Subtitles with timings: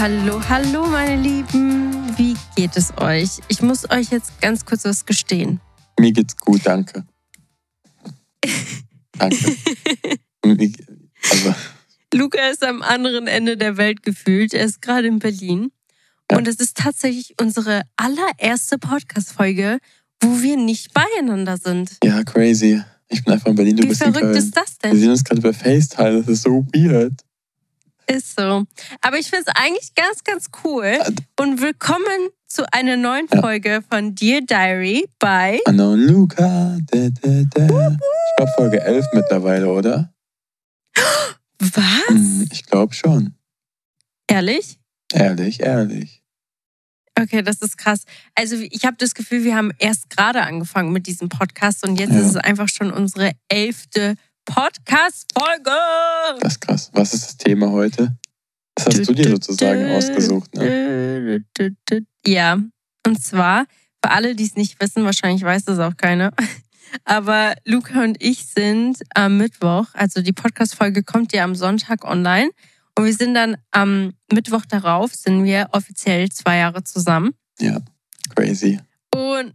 [0.00, 1.92] Hallo, hallo, meine Lieben.
[2.16, 3.32] Wie geht es euch?
[3.48, 5.60] Ich muss euch jetzt ganz kurz was gestehen.
[5.98, 7.04] Mir geht's gut, danke.
[9.18, 9.36] danke.
[11.30, 11.54] also.
[12.14, 14.54] Luca ist am anderen Ende der Welt gefühlt.
[14.54, 15.70] Er ist gerade in Berlin.
[16.30, 16.38] Ja.
[16.38, 19.80] Und es ist tatsächlich unsere allererste Podcast-Folge,
[20.22, 21.98] wo wir nicht beieinander sind.
[22.02, 22.82] Ja, crazy.
[23.10, 24.38] Ich bin einfach in Berlin, du Wie bist verrückt in Köln.
[24.38, 24.92] ist das denn?
[24.92, 27.22] Wir sehen uns gerade über FaceTime, das ist so weird.
[28.10, 28.64] Ist so.
[29.02, 30.98] Aber ich finde es eigentlich ganz, ganz cool.
[31.38, 36.76] Und willkommen zu einer neuen Folge von Dear Diary bei Anna und Luca.
[36.90, 37.64] Da, da, da.
[37.66, 40.12] Ich glaube Folge 11 mittlerweile, oder?
[41.60, 42.08] Was?
[42.08, 43.34] Hm, ich glaube schon.
[44.26, 44.80] Ehrlich?
[45.12, 46.24] Ehrlich, ehrlich.
[47.16, 48.04] Okay, das ist krass.
[48.34, 52.12] Also ich habe das Gefühl, wir haben erst gerade angefangen mit diesem Podcast und jetzt
[52.12, 52.18] Ja.
[52.20, 54.16] ist es einfach schon unsere elfte
[54.54, 55.70] Podcast-Folge.
[56.40, 56.90] Das ist krass.
[56.92, 58.16] Was ist das Thema heute?
[58.74, 61.44] Das hast du dir sozusagen ausgesucht, ne?
[62.26, 62.58] Ja,
[63.06, 63.66] und zwar,
[64.04, 66.32] für alle, die es nicht wissen, wahrscheinlich weiß das auch keiner,
[67.04, 72.50] aber Luca und ich sind am Mittwoch, also die Podcast-Folge kommt ja am Sonntag online
[72.98, 77.34] und wir sind dann am Mittwoch darauf, sind wir offiziell zwei Jahre zusammen.
[77.60, 77.80] Ja,
[78.34, 78.80] crazy.
[79.14, 79.54] Und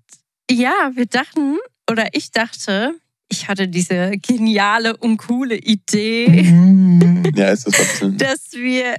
[0.50, 1.58] ja, wir dachten,
[1.90, 2.96] oder ich dachte,
[3.30, 6.46] ich hatte diese geniale und coole Idee,
[7.36, 8.98] Ja, ist das dass wir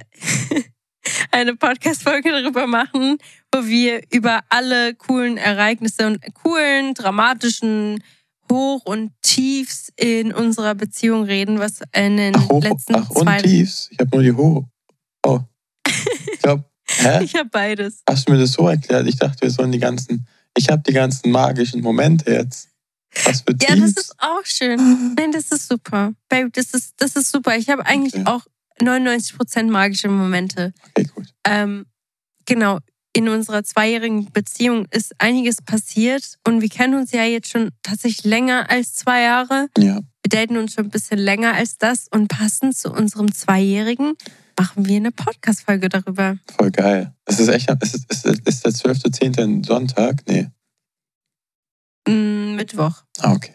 [1.31, 3.17] eine Podcast-Folge darüber machen,
[3.53, 8.03] wo wir über alle coolen Ereignisse und coolen, dramatischen
[8.51, 13.23] Hoch- und Tiefs in unserer Beziehung reden, was in den Ach, hoch, letzten ach und
[13.23, 13.41] zwei...
[13.41, 13.89] tiefs.
[13.91, 14.63] Ich habe nur die hoch.
[15.25, 15.39] Oh.
[16.31, 17.19] Ich glaube, hä?
[17.23, 18.03] Ich habe beides.
[18.09, 19.07] Hast du mir das so erklärt?
[19.07, 20.27] Ich dachte, wir sollen die ganzen.
[20.55, 22.69] Ich habe die ganzen magischen Momente jetzt.
[23.25, 23.97] Was für Ja, das Tiefs.
[24.01, 25.15] ist auch schön.
[25.15, 26.13] Nein, das ist super.
[26.29, 27.55] Babe, das ist, das ist super.
[27.57, 28.25] Ich habe eigentlich Okay.
[28.25, 28.45] auch
[28.81, 30.73] 99% magische Momente.
[30.95, 31.25] Okay, gut.
[31.45, 31.85] Ähm,
[32.45, 32.79] genau,
[33.13, 38.23] in unserer zweijährigen Beziehung ist einiges passiert und wir kennen uns ja jetzt schon tatsächlich
[38.25, 39.67] länger als zwei Jahre.
[39.77, 39.95] Ja.
[40.23, 44.13] Wir daten uns schon ein bisschen länger als das und passend zu unserem Zweijährigen
[44.59, 46.37] machen wir eine Podcast-Folge darüber.
[46.57, 47.13] Voll geil.
[47.25, 47.69] Es ist echt.
[47.81, 49.39] Ist, ist, ist, ist der 12.10.
[49.41, 50.23] ein Sonntag?
[50.27, 50.47] Nee.
[52.07, 53.53] Mm, Mittwoch, Ah, okay.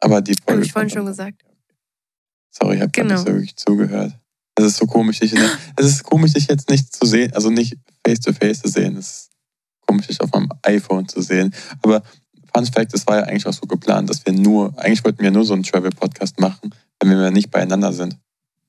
[0.00, 0.64] Aber die habe Folge.
[0.66, 1.42] ich vorhin schon gesagt.
[2.50, 3.14] Sorry, ich habe Genau.
[3.14, 4.12] nicht so wirklich zugehört.
[4.56, 5.34] Es ist so komisch, dich
[5.76, 7.76] es ist komisch, dich jetzt nicht zu sehen, also nicht
[8.06, 8.96] face to face zu sehen.
[8.96, 9.30] Es ist
[9.86, 11.52] komisch, dich auf meinem iPhone zu sehen.
[11.82, 12.02] Aber
[12.54, 15.32] Fun Fact, es war ja eigentlich auch so geplant, dass wir nur, eigentlich wollten wir
[15.32, 18.16] nur so einen Travel-Podcast machen, wenn wir nicht beieinander sind.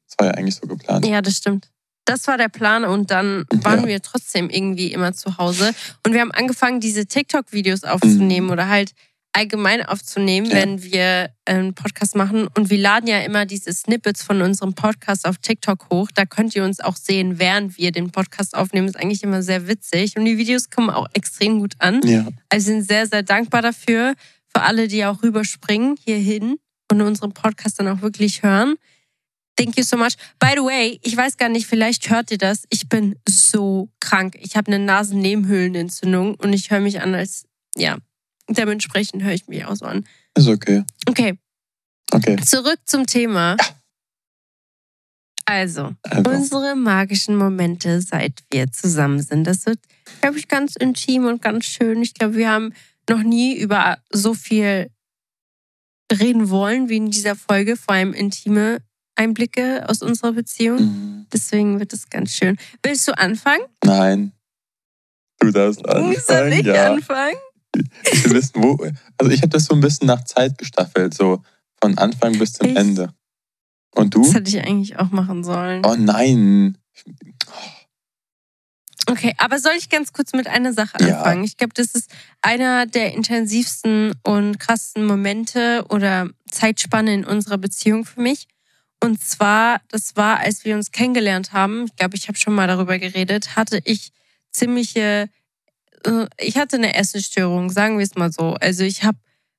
[0.08, 1.06] Das war ja eigentlich so geplant.
[1.06, 1.70] Ja, das stimmt.
[2.06, 3.88] Das war der Plan und dann waren Ja.
[3.88, 5.72] wir trotzdem irgendwie immer zu Hause.
[6.04, 8.94] Und wir haben angefangen, diese TikTok-Videos aufzunehmen oder halt
[9.36, 10.50] allgemein aufzunehmen.
[10.50, 10.56] Ja.
[10.56, 12.48] wenn wir einen Podcast machen.
[12.56, 16.10] Und wir laden ja immer diese Snippets von unserem Podcast auf TikTok hoch.
[16.14, 18.88] Da könnt ihr uns auch sehen, während wir den Podcast aufnehmen.
[18.88, 20.18] ist eigentlich immer sehr witzig.
[20.18, 22.02] Und die Videos kommen auch extrem gut an.
[22.04, 24.16] Ja, Also sind sehr, sehr dankbar dafür.
[24.56, 26.58] Für alle, die auch rüberspringen hierhin
[26.90, 28.76] und unseren Podcast dann auch wirklich hören.
[29.58, 30.16] Thank you so much.
[30.40, 32.64] By the way, ich weiß gar nicht, vielleicht hört ihr das.
[32.70, 34.38] Ich bin so krank.
[34.40, 37.46] Ich habe eine Nasennebenhöhlenentzündung und ich höre mich an als,
[37.76, 37.98] ja,
[38.50, 40.06] dementsprechend höre ich mich auch so an.
[40.38, 40.84] ist okay.
[41.08, 41.38] Okay,
[42.14, 42.36] Okay.
[42.44, 43.58] zurück zum Thema.
[45.48, 49.44] Also, Also, unsere magischen Momente, seit wir zusammen sind.
[49.46, 49.80] Das wird,
[50.22, 52.02] glaube ich, ganz intim und ganz schön.
[52.02, 52.74] Ich glaube, wir haben
[53.10, 54.90] noch nie über so viel
[56.12, 58.80] reden wollen wie in dieser Folge, vor allem intime
[59.16, 60.80] Einblicke aus unserer Beziehung.
[60.82, 61.28] mhm.
[61.32, 62.58] Deswegen wird es ganz schön.
[62.84, 63.66] Willst du anfangen?
[63.84, 64.32] nein.
[65.40, 66.16] Du darfst anfangen.
[66.26, 66.94] Soll ich ja.
[66.94, 67.36] anfangen?
[68.24, 68.78] Will wissen, wo.
[69.18, 71.42] Also ich habe das so ein bisschen nach Zeit gestaffelt, so
[71.82, 73.14] von Anfang bis zum Ich- Ende.
[73.96, 74.24] Und du?
[74.24, 75.82] Das hätte ich eigentlich auch machen sollen.
[75.86, 76.78] Oh nein.
[79.08, 81.18] Okay, aber soll ich ganz kurz mit einer Sache Ja.
[81.20, 81.44] anfangen?
[81.44, 82.10] Ich glaube, das ist
[82.42, 88.48] einer der intensivsten und krassesten Momente oder Zeitspanne in unserer Beziehung für mich.
[89.04, 92.68] Und zwar, das war, als wir uns kennengelernt haben, ich glaube, ich habe schon mal
[92.68, 94.12] darüber geredet, hatte ich
[94.52, 95.30] ziemliche,
[96.38, 98.54] ich hatte eine Essensstörung, sagen wir es mal so.
[98.54, 99.18] Also ich habe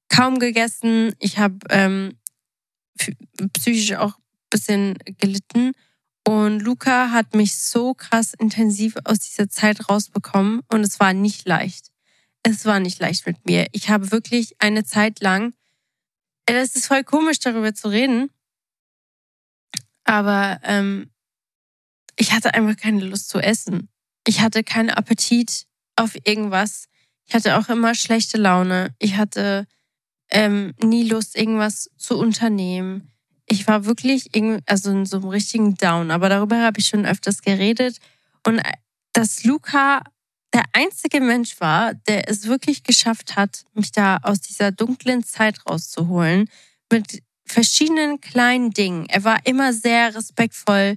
[0.08, 2.18] kaum gegessen, ich habe ähm,
[3.54, 5.72] psychisch auch ein bisschen gelitten.
[6.26, 11.46] Und Luca hat mich so krass intensiv aus dieser Zeit rausbekommen und es war nicht
[11.46, 11.92] leicht.
[12.42, 13.66] Es war nicht leicht mit mir.
[13.72, 15.54] Ich habe wirklich eine Zeit lang,
[16.46, 18.30] äh, das ist voll komisch darüber zu reden,
[20.04, 21.10] aber ähm,
[22.16, 23.88] ich hatte einfach keine Lust zu essen.
[24.26, 25.66] Ich hatte keinen Appetit
[25.96, 26.86] auf irgendwas.
[27.26, 28.94] Ich hatte auch immer schlechte Laune.
[28.98, 29.66] Ich hatte
[30.30, 33.10] ähm, nie Lust, irgendwas zu unternehmen.
[33.46, 36.10] Ich war wirklich irgendwie, also in so einem richtigen Down.
[36.10, 37.98] Aber darüber habe ich schon öfters geredet.
[38.46, 38.72] Und äh,
[39.12, 40.02] dass Luca
[40.52, 45.66] der einzige Mensch war, der es wirklich geschafft hat, mich da aus dieser dunklen Zeit
[45.66, 46.48] rauszuholen
[46.90, 49.06] mit verschiedenen kleinen Dingen.
[49.08, 50.96] Er war immer sehr respektvoll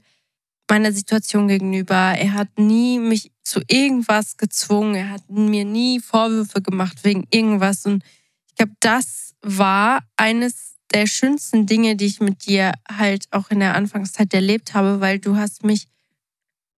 [0.70, 1.96] meiner Situation gegenüber.
[1.96, 4.96] Er hat nie mich zu irgendwas gezwungen.
[4.96, 7.86] Er hat mir nie Vorwürfe gemacht wegen irgendwas.
[7.86, 8.04] Und
[8.48, 13.60] ich glaube, das war eines der schönsten Dinge, die ich mit dir halt auch in
[13.60, 15.88] der Anfangszeit erlebt habe, weil du hast mich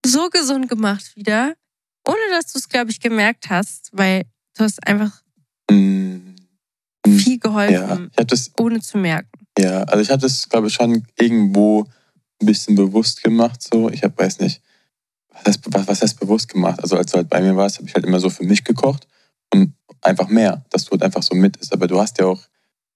[0.04, 1.54] so gesund gemacht wieder,
[2.06, 4.22] ohne dass du es, glaube ich, gemerkt hast, weil
[4.56, 5.22] du hast einfach
[5.70, 6.16] mm.
[7.06, 9.28] viel geholfen, ja, das, ohne zu merken.
[9.58, 11.86] Ja, also ich habe das, glaube ich, schon irgendwo
[12.40, 13.62] ein bisschen bewusst gemacht.
[13.62, 14.60] So, ich habe, weiß nicht,
[15.30, 16.80] was heißt, was, was heißt bewusst gemacht?
[16.82, 19.06] Also als du halt bei mir warst, habe ich halt immer so für mich gekocht
[19.52, 21.72] und einfach mehr, dass du halt einfach so mit ist.
[21.72, 22.40] Aber du hast ja auch,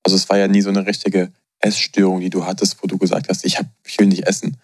[0.02, 3.28] also es war ja nie so eine richtige Essstörung, die du hattest, wo du gesagt
[3.28, 4.56] hast, ich, hab, ich will nicht essen.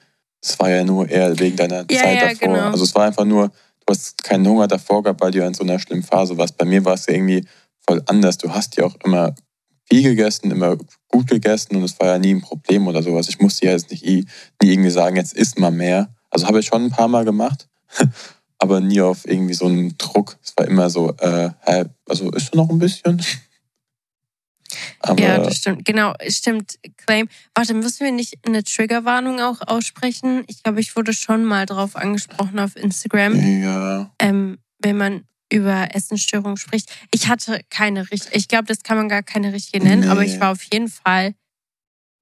[0.42, 2.54] Es war ja nur eher wegen deiner ja, Zeit ja, davor.
[2.54, 2.70] Genau.
[2.70, 5.54] Also es war einfach nur, du hast keinen Hunger davor gehabt, weil du ja in
[5.54, 6.56] so einer schlimmen Phase warst.
[6.56, 7.46] Bei mir war es ja irgendwie
[7.86, 8.38] voll anders.
[8.38, 9.34] Du hast ja auch immer
[9.90, 10.76] viel gegessen, immer
[11.08, 13.28] gut gegessen und es war ja nie ein Problem oder sowas.
[13.28, 14.24] Ich musste ja jetzt nicht nie
[14.62, 16.14] irgendwie sagen, jetzt isst mal mehr.
[16.30, 17.68] Also habe ich schon ein paar Mal gemacht,
[18.58, 20.38] aber nie auf irgendwie so einen Druck.
[20.42, 21.50] Es war immer so, äh,
[22.06, 23.22] also isst du noch ein bisschen?
[25.00, 25.84] Aber ja, das stimmt.
[25.84, 26.78] Genau, stimmt.
[26.96, 27.28] Claim.
[27.54, 30.44] Warte, müssen wir nicht eine Triggerwarnung auch aussprechen?
[30.46, 33.62] Ich glaube, ich wurde schon mal drauf angesprochen auf Instagram.
[33.62, 34.12] Ja.
[34.20, 36.90] Ähm, wenn man über Essensstörungen spricht.
[37.12, 40.08] Ich hatte keine richtige, ich glaube, das kann man gar keine richtige nennen, nee.
[40.08, 41.34] aber ich war auf jeden Fall,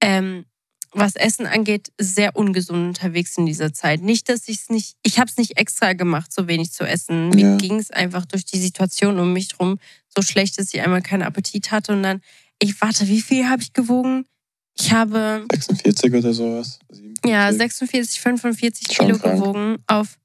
[0.01, 0.45] ähm,
[0.91, 4.01] was Essen angeht, sehr ungesund unterwegs in dieser Zeit.
[4.01, 7.29] Nicht, dass ich es nicht, ich habe es nicht extra gemacht, so wenig zu essen.
[7.29, 7.57] Mir ja.
[7.57, 11.21] ging es einfach durch die Situation um mich drum so schlecht, dass ich einmal keinen
[11.21, 12.21] Appetit hatte und dann,
[12.59, 14.25] ich warte, wie viel habe ich gewogen?
[14.79, 16.79] Ich habe 46 oder sowas.
[16.89, 17.31] 47.
[17.31, 19.35] Ja, 46, 45 Schon Kilo krank.
[19.35, 20.17] gewogen auf.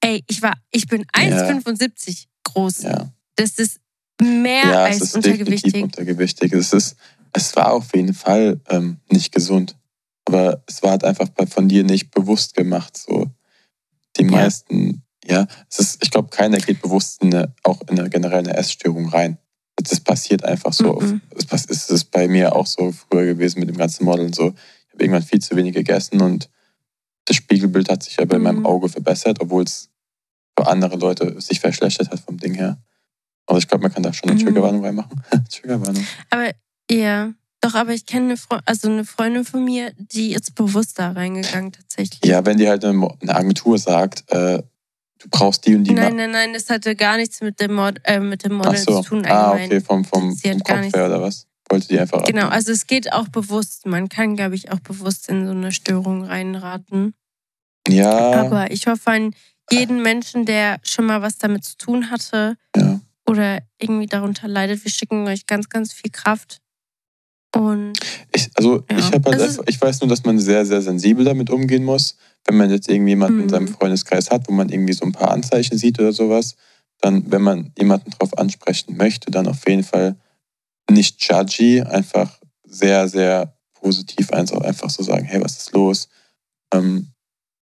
[0.00, 2.82] Ey, ich war, ich bin 1,75 groß.
[2.82, 3.12] Ja.
[3.36, 3.80] Das ist
[4.20, 5.82] mehr ja, als es ist untergewichtig.
[5.82, 6.52] untergewichtig.
[6.52, 6.96] Es, ist,
[7.32, 9.76] es war auf jeden Fall ähm, nicht gesund.
[10.26, 12.96] Aber es war halt einfach von dir nicht bewusst gemacht.
[12.96, 13.26] So.
[14.16, 14.30] Die ja.
[14.30, 18.52] meisten, ja, es ist, ich glaube, keiner geht bewusst in eine, auch in eine generelle
[18.52, 19.38] Essstörung rein.
[19.76, 21.00] Das passiert einfach so.
[21.00, 21.22] Mhm.
[21.34, 24.32] Es ist bei mir auch so früher gewesen mit dem ganzen Modeln.
[24.32, 24.48] So.
[24.48, 26.50] Ich habe irgendwann viel zu wenig gegessen und
[27.24, 28.40] das Spiegelbild hat sich aber mhm.
[28.40, 28.66] in meinem mhm.
[28.66, 29.88] Auge verbessert, obwohl es
[30.60, 32.78] für andere Leute sich verschlechtert hat vom Ding her.
[33.46, 34.44] Aber ich glaube, man kann da schon eine mhm.
[34.44, 35.22] Triggerwarnung reinmachen.
[35.50, 36.06] Triggerwarnung.
[36.28, 36.50] Aber
[36.90, 40.98] ja, doch, aber ich kenne eine, Fre also eine Freundin von mir, die ist bewusst
[40.98, 42.24] da reingegangen tatsächlich.
[42.24, 44.62] Ja, wenn die halt eine, Agentur sagt, äh,
[45.18, 45.92] du brauchst die und die.
[45.92, 49.02] Nein, nein, nein, das hatte gar nichts mit dem, Mod äh, mit dem Model so.
[49.02, 49.26] zu tun.
[49.26, 51.46] Ah, okay, vom, vom, vom Kopf her oder was?
[51.68, 52.52] Wollte die einfach Genau, abnehmen.
[52.52, 53.86] also es geht auch bewusst.
[53.86, 57.14] Man kann, glaube ich, auch bewusst in so eine Störung reinraten.
[57.88, 58.32] Ja.
[58.32, 59.34] Aber ich hoffe, ein
[59.72, 63.00] jeden Menschen, der schon mal was damit zu tun hatte ja.
[63.26, 64.84] oder irgendwie darunter leidet.
[64.84, 66.60] Wir schicken euch ganz, ganz viel Kraft.
[67.54, 67.98] Und
[68.32, 68.98] ich, also ja.
[68.98, 72.16] ich halt einfach, ich weiß nur, dass man sehr, sehr sensibel damit umgehen muss.
[72.46, 73.42] Wenn man jetzt irgendwie jemanden mhm.
[73.44, 76.56] in seinem Freundeskreis hat, wo man irgendwie so ein paar Anzeichen sieht oder sowas,
[77.00, 80.16] dann, wenn man jemanden darauf ansprechen möchte, dann auf jeden Fall
[80.90, 86.08] nicht judgy, einfach sehr, sehr positiv einfach so sagen, hey, was ist los?
[86.72, 87.09] Ähm,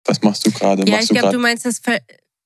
[0.08, 0.84] was machst du gerade?
[0.86, 2.00] Ja, machst ich glaube, du meinst das Ver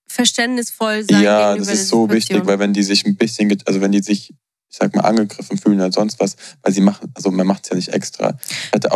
[0.07, 1.23] verständnisvoll sein.
[1.23, 4.31] Ja, das ist so wichtig, weil wenn die sich ein bisschen, also wenn die sich,
[4.31, 7.71] ich sag mal, angegriffen fühlen oder sonst was, weil sie machen, also man macht es
[7.71, 8.37] ja nicht extra.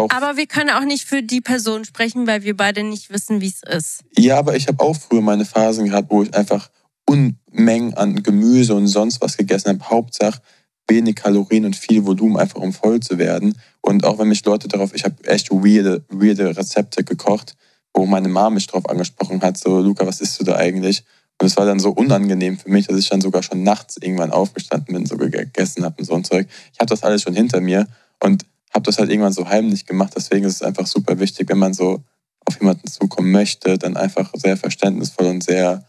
[0.08, 3.46] Aber wir können auch nicht für die Person sprechen, weil wir beide nicht wissen, wie
[3.46, 4.00] es ist.
[4.18, 6.68] Ja, aber ich habe auch früher meine Phasen gehabt, wo ich einfach
[7.06, 9.88] Unmengen an Gemüse und sonst was gegessen habe.
[9.88, 10.40] Hauptsache
[10.88, 13.56] wenig Kalorien und viel Volumen, einfach um voll zu werden.
[13.80, 17.54] Und auch wenn mich Leute darauf, ich habe echt weirde, weirde Rezepte gekocht,
[17.94, 21.04] wo meine Mama mich drauf angesprochen hat, so, Luca, was isst du da eigentlich?
[21.40, 24.30] Und es war dann so unangenehm für mich, dass ich dann sogar schon nachts irgendwann
[24.30, 26.48] aufgestanden bin, so gegessen habe und so ein Zeug.
[26.72, 27.86] Ich habe das alles schon hinter mir
[28.20, 30.12] und habe das halt irgendwann so heimlich gemacht.
[30.16, 32.02] Deswegen ist es einfach super wichtig, wenn man so
[32.44, 35.84] auf jemanden zukommen möchte, dann einfach sehr verständnisvoll und sehr,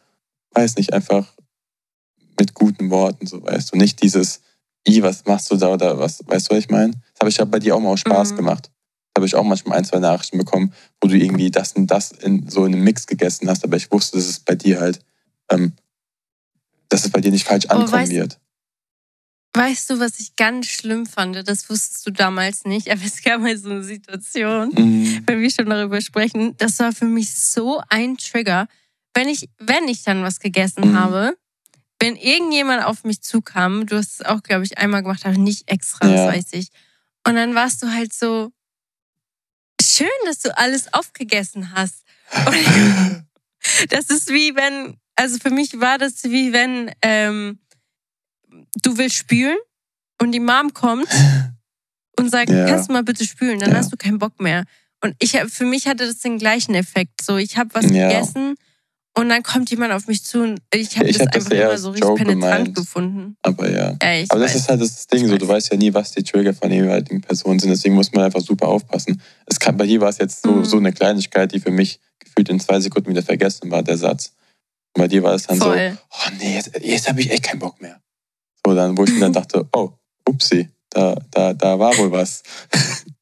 [0.52, 1.34] weiß nicht, einfach
[2.40, 3.78] mit guten Worten, so weißt du.
[3.78, 4.42] Nicht dieses,
[4.88, 6.92] i, was machst du da oder was, weißt du, was ich meine?
[6.92, 8.38] Das habe ich ja bei dir auch mal aus Spaß mhm.
[8.38, 8.72] gemacht
[9.16, 12.50] habe ich auch manchmal ein, zwei Nachrichten bekommen, wo du irgendwie das und das in,
[12.50, 15.00] so in einem Mix gegessen hast, aber ich wusste, dass es bei dir halt,
[15.50, 15.74] ähm,
[16.90, 18.40] dass es bei dir nicht falsch ankommen weißt, wird.
[19.56, 21.48] Weißt du, was ich ganz schlimm fand?
[21.48, 25.24] Das wusstest du damals nicht, aber es gab mal so eine Situation, mhm.
[25.26, 26.56] wenn wir schon darüber sprechen.
[26.58, 28.68] Das war für mich so ein Trigger.
[29.14, 31.00] Wenn ich, wenn ich dann was gegessen mhm.
[31.00, 31.38] habe,
[32.02, 35.72] wenn irgendjemand auf mich zukam, du hast es auch, glaube ich, einmal gemacht, aber nicht
[35.72, 36.16] extra, ja.
[36.16, 36.68] das weiß ich.
[37.26, 38.52] Und dann warst du halt so,
[39.82, 42.04] schön, dass du alles aufgegessen hast.
[42.46, 42.56] Und,
[43.90, 47.58] Das ist wie wenn, also für mich war das wie wenn ähm,
[48.84, 49.58] du willst spülen
[50.22, 51.08] und die Mom kommt
[52.20, 52.66] und sagt, Ja.
[52.68, 53.78] kannst du mal bitte spülen, dann Ja.
[53.78, 54.66] hast du keinen Bock mehr.
[55.02, 57.22] Und ich für mich hatte das den gleichen Effekt.
[57.24, 58.08] So, ich habe was Ja.
[58.08, 58.56] gegessen
[59.18, 61.70] und dann kommt jemand auf mich zu und ich habe das hab das einfach eher
[61.70, 62.76] immer so richtig Joke penetrant gemeint.
[62.76, 63.38] gefunden.
[63.42, 63.96] Aber ja.
[64.02, 64.56] Ja, Aber das weiß.
[64.56, 65.56] ist halt das Ding, so du weiß.
[65.56, 67.70] weißt ja nie, was die Trigger von der jeweiligen Person sind.
[67.70, 69.22] Deswegen muss man einfach super aufpassen.
[69.46, 70.66] Es kann, bei dir war es jetzt so, Mhm.
[70.66, 74.34] so eine Kleinigkeit, die für mich gefühlt in zwei Sekunden wieder vergessen war, der Satz.
[74.96, 75.92] Und bei dir war es dann Voll.
[75.92, 78.00] so, oh nee, jetzt, jetzt habe ich echt keinen Bock mehr.
[78.66, 79.92] So, dann, wo ich mir dann dachte, oh,
[80.28, 82.44] upsi, da, da, da war wohl was.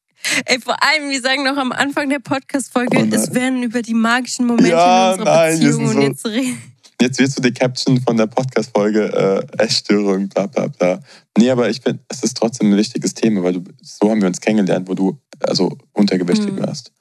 [0.46, 3.94] Ey, vor allem, wir sagen noch am Anfang der Podcast-Folge, Oh es werden über die
[3.94, 6.62] magischen Momente Ja, in unserer nein, Beziehung und so- jetzt reden.
[7.02, 11.02] Jetzt wirst du die Caption von der Podcast-Folge äh, Essstörung, bla bla bla.
[11.38, 14.28] Nee, aber ich finde, es ist trotzdem ein wichtiges Thema, weil du, so haben wir
[14.28, 16.60] uns kennengelernt, wo du also untergewichtig Mhm.
[16.60, 16.94] warst.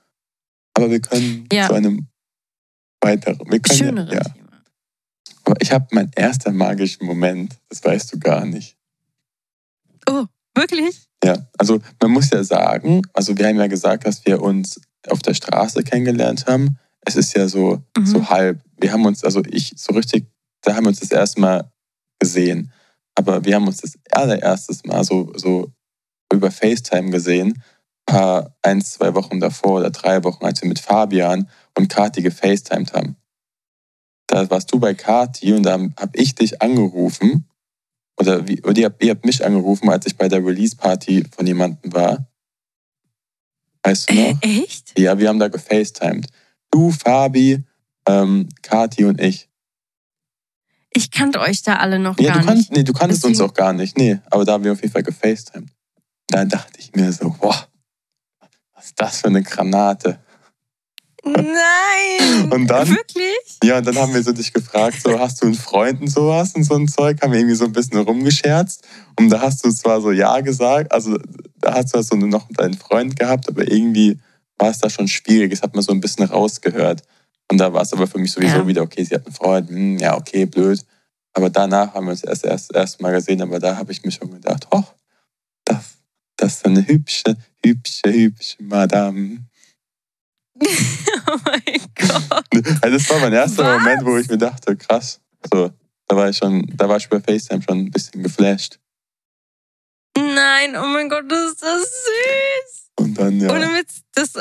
[0.75, 1.69] Aber wir können Ja.
[1.69, 2.09] zu einem
[3.01, 3.39] weiteren.
[3.49, 4.25] Wir können Schönere ja, ja.
[4.25, 4.63] Thema.
[5.45, 8.77] Aber ich habe meinen ersten magischen Moment, das weißt du gar nicht.
[10.09, 10.25] Oh,
[10.57, 11.07] wirklich?
[11.25, 15.21] Ja, also man muss ja sagen, also wir haben ja gesagt, dass wir uns auf
[15.21, 16.79] der Straße kennengelernt haben.
[17.05, 18.07] Es ist ja so, Mhm.
[18.07, 18.61] so halb.
[18.79, 20.27] Wir haben uns, also ich so richtig,
[20.63, 21.71] da haben wir uns das erste Mal
[22.19, 22.73] gesehen.
[23.15, 25.71] Aber wir haben uns das allererstes Mal so, so
[26.33, 27.63] über FaceTime gesehen.
[28.07, 31.49] Paar, ein, zwei Wochen davor oder drei Wochen, als wir mit Fabian
[31.79, 33.17] und Kati gefacetimed haben.
[34.27, 37.47] Da warst du bei Kati und da habe ich dich angerufen.
[38.23, 41.45] Oder, wie, oder ihr, habt, ihr habt mich angerufen, als ich bei der Release-Party von
[41.45, 42.25] jemandem war.
[43.83, 44.43] Weißt du Äh, noch?
[44.43, 44.97] echt?
[44.97, 46.29] Ja, wir haben da gefacetimed.
[46.71, 47.65] Du, Fabi,
[48.07, 49.49] ähm, Kati und ich.
[50.91, 52.77] Ich kannte euch da alle noch Ja, gar du, kannst, nicht.
[52.77, 53.99] nee, du kanntest uns Deswegen- auch gar nicht.
[53.99, 55.71] Nee, aber da haben wir auf jeden Fall gefacetimed.
[56.29, 57.67] Da dachte ich mir so, boah,
[58.75, 60.21] was ist das für eine Granate?
[61.25, 62.51] Nein!
[62.51, 62.89] Und dann?
[62.89, 63.59] Wirklich?
[63.63, 66.55] Ja, und dann haben wir so dich gefragt, so hast du einen Freund und sowas
[66.55, 68.85] und so ein Zeug, haben wir irgendwie so ein bisschen rumgescherzt.
[69.19, 71.17] Und da hast du zwar so Ja gesagt, also
[71.61, 74.19] da hast du so noch deinen Freund gehabt, aber irgendwie
[74.59, 75.51] war es da schon schwierig.
[75.51, 77.03] Das hat man so ein bisschen rausgehört.
[77.51, 78.67] Und da war es aber für mich sowieso Ja.
[78.67, 80.85] wieder, okay, sie hat einen Freund, hm, ja, okay, blöd.
[81.35, 84.11] Aber danach haben wir uns erst erst, erst mal gesehen, aber da habe ich mir
[84.11, 84.83] schon gedacht, oh,
[85.65, 85.99] das,
[86.37, 89.39] das ist eine hübsche, hübsche, hübsche Madame.
[91.25, 91.63] Oh mein
[91.97, 92.83] Gott.
[92.83, 93.79] Also das war mein erster Was?
[93.79, 95.21] Moment, wo ich mir dachte, krass.
[95.53, 95.71] So,
[96.09, 98.79] da war ich schon, da war ich bei FaceTime schon ein bisschen geflasht.
[100.17, 102.91] Nein, oh mein Gott, das ist das süß.
[102.97, 103.51] Und dann, ja.
[103.51, 104.33] Ohne Witz, das,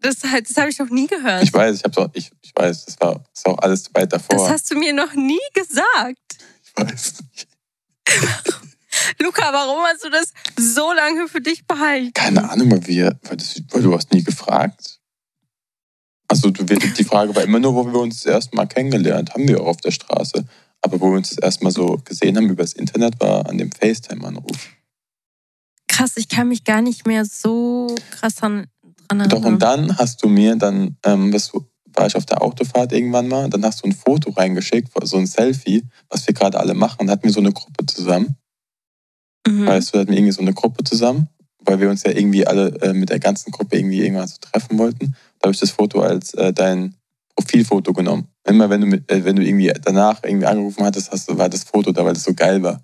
[0.00, 1.42] das, das habe ich noch nie gehört.
[1.42, 4.12] Ich weiß, ich hab's auch, ich, ich weiß, das war, das war auch alles weit
[4.12, 4.50] das davor.
[4.50, 6.18] hast du mir noch nie gesagt.
[6.62, 7.48] ich weiß nicht.
[9.20, 12.12] Luca, warum hast du das so lange für dich behalten?
[12.12, 14.93] Keine Ahnung, weil wir, weil, das, weil du hast nie gefragt.
[16.34, 19.60] Also die Frage war immer nur, wo wir uns das erste Mal kennengelernt haben, wir
[19.60, 20.44] auch auf der Straße.
[20.82, 23.70] Aber wo wir uns das erste Mal so gesehen haben übers Internet, war an dem
[23.70, 24.70] FaceTime-Anruf.
[25.86, 28.66] Krass, ich kann mich gar nicht mehr so krass dran,
[29.08, 29.28] erinnern.
[29.28, 33.28] Doch, und dann hast du mir, dann ähm, du, war ich auf der Autofahrt irgendwann
[33.28, 36.96] mal, dann hast du ein Foto reingeschickt, so ein Selfie, was wir gerade alle machen.
[36.98, 38.34] Dann hatten wir so eine Gruppe zusammen.
[39.46, 39.66] Mhm.
[39.68, 41.28] Weißt du, hatten wir irgendwie so eine Gruppe zusammen,
[41.66, 44.78] weil wir uns ja irgendwie alle äh, mit der ganzen Gruppe irgendwie irgendwann so treffen
[44.78, 45.14] wollten.
[45.40, 46.94] Da habe ich das Foto als äh, dein
[47.36, 48.28] Profilfoto genommen.
[48.46, 51.48] Immer wenn du, mit, äh, wenn du irgendwie danach irgendwie angerufen hattest, hast, du- war
[51.48, 52.80] das Foto da, weil das so geil war.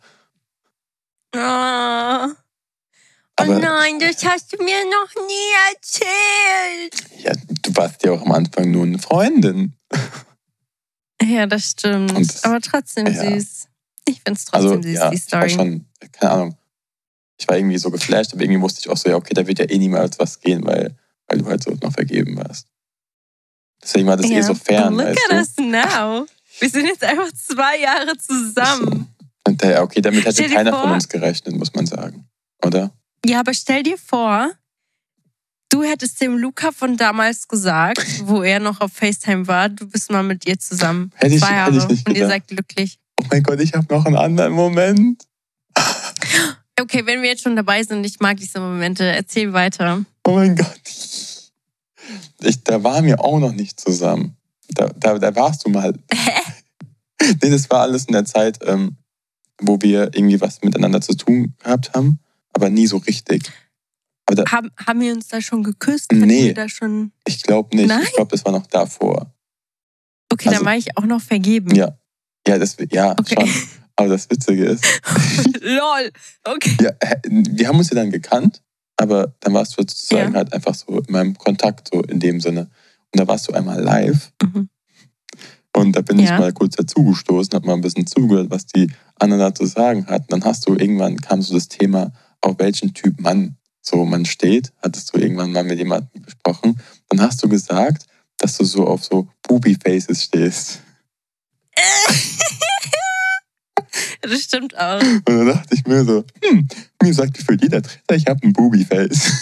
[1.35, 2.29] Ah.
[2.29, 7.23] Oh Aber- nein, das hast du mir noch nie erzählt.
[7.25, 7.33] Ja,
[7.63, 9.75] du warst ja auch am Anfang nur eine Freundin.
[11.23, 12.19] Ja, das stimmt.
[12.19, 13.13] Das- Aber trotzdem ja.
[13.39, 13.69] süß.
[14.07, 15.51] Ich finde es trotzdem Also süß, ja, die ich war Story.
[15.51, 16.57] schon, keine Ahnung,
[17.41, 19.59] ich war irgendwie so geflasht, aber irgendwie wusste ich auch so, ja, okay, da wird
[19.59, 20.95] ja eh niemals was gehen, weil,
[21.27, 22.67] weil du halt so noch vergeben warst.
[23.83, 24.39] Deswegen war das ja.
[24.39, 26.27] eh so fern, Look at us now.
[26.59, 29.07] Wir sind jetzt einfach zwei Jahre zusammen.
[29.47, 32.29] Und der, okay, damit hätte keiner vor- von uns gerechnet, muss man sagen.
[32.63, 32.91] Oder?
[33.25, 34.51] Ja, aber stell dir vor,
[35.71, 40.11] du hättest dem Luca von damals gesagt, wo er noch auf FaceTime war, du bist
[40.11, 41.11] mal mit ihr zusammen.
[41.15, 41.77] Hätte ich- zwei hätte Jahre.
[41.79, 42.31] ich nicht und ihr gedacht.
[42.33, 42.99] seid glücklich.
[43.19, 45.25] Oh mein Gott, ich habe noch einen anderen Moment.
[46.81, 50.05] Okay, wenn wir jetzt schon dabei sind, ich mag diese Momente, erzähl weiter.
[50.27, 50.81] Oh mein Gott.
[52.43, 54.37] Ich, da waren wir auch noch nicht zusammen.
[54.71, 55.93] Da, da, da warst du mal.
[57.23, 58.97] nee, das war alles in der Zeit, ähm,
[59.61, 62.19] wo wir irgendwie was miteinander zu tun gehabt haben,
[62.53, 63.51] aber nie so richtig.
[64.27, 66.11] Aber da, Haben, haben wir uns da schon geküsst?
[66.13, 66.47] Hatten Nee.
[66.47, 67.13] Wir da schon...
[67.27, 67.89] ich glaube nicht.
[67.89, 68.03] Nein?
[68.05, 69.35] Ich glaube, das war noch davor.
[70.33, 71.75] Okay, Also- dann war ich auch noch vergeben.
[71.75, 71.97] Ja.
[72.47, 73.35] Ja, das, ja Okay.
[73.39, 73.51] schon.
[74.01, 74.83] Aber das Witzige ist,
[75.61, 76.11] Lol.
[76.45, 76.75] Okay.
[76.81, 76.91] ja,
[77.29, 78.63] wir haben uns ja dann gekannt,
[78.97, 80.39] aber dann warst du sozusagen Ja.
[80.39, 82.63] halt einfach so in meinem Kontakt, so in dem Sinne.
[83.13, 84.71] Und da warst du einmal live Mhm.
[85.77, 86.25] Und da bin Ja.
[86.25, 90.27] ich mal kurz dazugestoßen, habe mal ein bisschen zugehört, was die anderen dazu sagen hatten.
[90.31, 94.73] Dann hast du irgendwann kam so das Thema, auf welchen Typ Mann so man steht.
[94.83, 96.81] Hattest du irgendwann mal mit jemandem besprochen.
[97.11, 98.07] Dann hast du gesagt,
[98.39, 100.81] dass du so auf so Booby Faces stehst.
[104.23, 105.01] Das stimmt auch.
[105.01, 106.69] Und dann dachte ich mir so, hm,
[107.03, 109.33] mir sagt gefühlt jeder Dritter, ich habe ein Booby Face.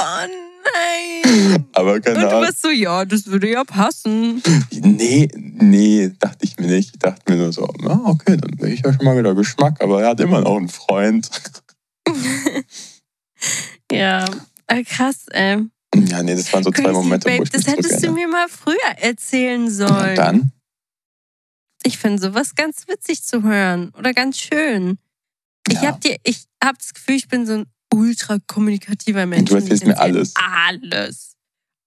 [0.00, 1.64] Oh nein.
[1.72, 2.46] Aber Und keine du Ahnung.
[2.46, 4.42] bist so, ja, das würde ja passen.
[4.70, 6.90] Nee, nee, dachte ich mir nicht.
[6.94, 9.82] Ich dachte mir nur so, na, okay, dann bin ich ja schon mal wieder Geschmack,
[9.82, 11.28] aber er hat immer noch einen Freund.
[13.92, 14.24] Ja,
[14.68, 15.64] äh, krass, ey.
[15.94, 18.04] Ja, nee, das waren so zwei Crazy, Momente, wo Babe, ich das mich so hättest
[18.06, 20.14] du mir mal früher erzählen Und sollen.
[20.16, 20.52] dann?
[21.82, 24.98] Ich finde sowas ganz witzig zu hören oder ganz schön.
[25.68, 25.88] Ich Ja.
[25.88, 29.50] habe dir, ich habe das Gefühl, ich bin so ein ultra kommunikativer Mensch.
[29.50, 30.34] du erzählst mir alles.
[30.36, 31.36] Alles.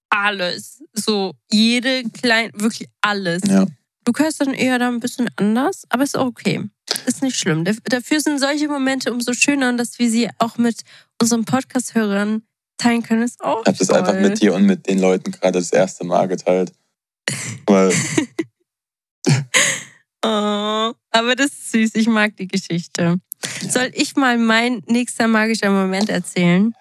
[0.09, 0.83] Alles.
[0.93, 3.41] So jede kleine, wirklich alles.
[3.47, 3.65] Ja.
[4.05, 6.69] Du hörst dann eher da ein bisschen anders, aber ist okay.
[7.05, 7.63] Ist nicht schlimm.
[7.63, 10.81] Daf- Dafür sind solche Momente umso schöner und dass wir sie auch mit
[11.21, 12.43] unseren Podcast-Hörern
[12.77, 15.57] teilen können, ist auch Ich habe das einfach mit dir und mit den Leuten gerade
[15.59, 16.73] das erste Mal geteilt.
[17.65, 17.93] Weil,
[20.23, 21.95] Oh, aber das ist süß.
[21.95, 23.19] Ich mag die Geschichte.
[23.61, 23.69] Ja.
[23.69, 26.73] Soll ich mal mein nächster magischer Moment erzählen?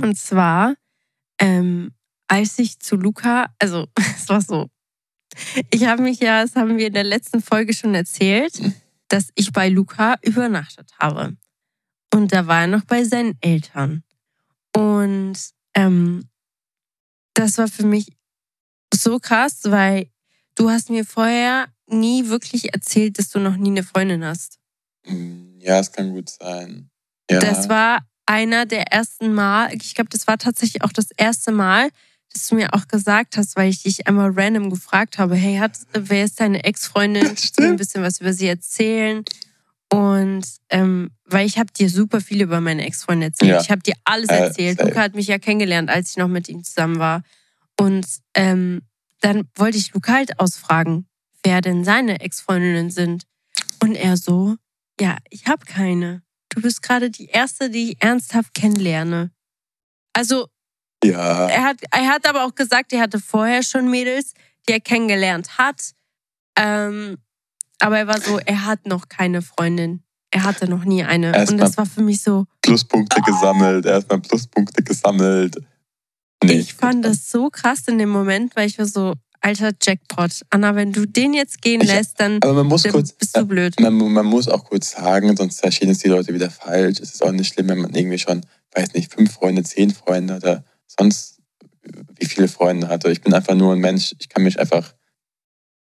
[0.00, 0.74] Und zwar,
[1.38, 1.92] ähm,
[2.28, 3.86] als ich zu Luca, also
[4.16, 4.70] es war so,
[5.70, 8.74] ich habe mich ja, das haben wir in der letzten Folge schon erzählt, Mhm.
[9.08, 11.36] dass ich bei Luca übernachtet habe.
[12.12, 14.04] Und da war er noch bei seinen Eltern.
[14.74, 15.36] Und
[15.74, 16.28] ähm,
[17.34, 18.12] das war für mich
[18.92, 20.08] so krass, weil
[20.54, 24.58] du hast mir vorher nie wirklich erzählt, dass du noch nie eine Freundin hast.
[25.06, 26.90] hm, ja, es kann gut sein.
[27.30, 31.52] Ja, Das war einer der ersten Mal, ich glaube, das war tatsächlich auch das erste
[31.52, 31.90] Mal,
[32.32, 35.78] dass du mir auch gesagt hast, weil ich dich einmal random gefragt habe, hey, hat,
[35.92, 37.22] wer ist deine Ex-Freundin?
[37.26, 39.24] Kannst du mir ein bisschen was über sie erzählen?
[39.92, 43.50] Und ähm, weil ich habe dir super viel über meine Ex-Freundin erzählt.
[43.50, 43.60] Ja.
[43.60, 44.78] Ich habe dir alles Äh, erzählt.
[44.78, 44.88] safe.
[44.88, 47.22] Luca hat mich ja kennengelernt, als ich noch mit ihm zusammen war.
[47.78, 48.82] Und ähm,
[49.24, 51.06] dann wollte ich Luca halt ausfragen,
[51.42, 53.24] wer denn seine Ex-Freundinnen sind.
[53.82, 54.56] Und er so,
[55.00, 56.22] ja, ich habe keine.
[56.50, 59.30] Du bist gerade die erste, die ich ernsthaft kennenlerne.
[60.12, 60.48] Also
[61.02, 64.34] ja, er hat, er hat aber auch gesagt, er hatte vorher schon Mädels,
[64.68, 65.92] die er kennengelernt hat.
[66.56, 67.16] Ähm,
[67.80, 70.02] aber er war so, er hat noch keine Freundin.
[70.30, 71.34] Er hatte noch nie eine.
[71.34, 75.56] Erst Und das war für mich so, Pluspunkte gesammelt, erstmal Pluspunkte gesammelt.
[76.46, 80.40] Nee, ich fand das so krass in dem Moment, weil ich war so, alter Jackpot.
[80.50, 83.36] Anna, wenn du den jetzt gehen Ich- lässt, dann, Aber man muss dann kurz, bist
[83.36, 83.78] du blöd.
[83.78, 86.98] man, man muss auch kurz sagen, sonst verstehen es die Leute wieder falsch.
[87.00, 88.40] Es ist auch nicht schlimm, wenn man irgendwie schon,
[88.74, 91.40] weiß nicht, fünf Freunde, zehn Freunde oder sonst
[92.18, 93.10] wie viele Freunde hatte.
[93.10, 94.94] Ich bin einfach nur ein Mensch, ich kann mich einfach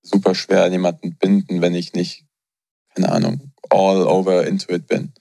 [0.02, 2.26] super schwer an jemanden binden, wenn ich nicht,
[2.94, 5.14] keine Ahnung, all over into it bin.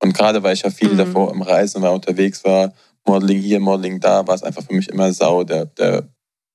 [0.00, 0.98] Und gerade weil ich ja viel Mhm.
[0.98, 2.74] davor im Reisen war, unterwegs war,
[3.06, 6.08] Modeling hier, Modeling da, war es einfach für mich immer sau, der, der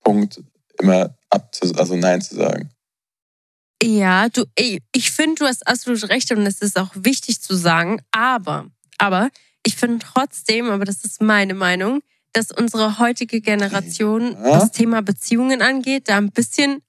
[0.03, 0.41] Punkt,
[0.79, 2.69] immer ab zu, also Nein zu sagen.
[3.83, 7.55] Ja, du, ich, ich finde, du hast absolut recht und es ist auch wichtig zu
[7.55, 9.29] sagen, aber, aber
[9.65, 12.01] ich finde trotzdem, aber das ist meine Meinung,
[12.33, 14.61] dass unsere heutige Generation, Ja.
[14.61, 16.81] was Thema Beziehungen angeht, da ein bisschen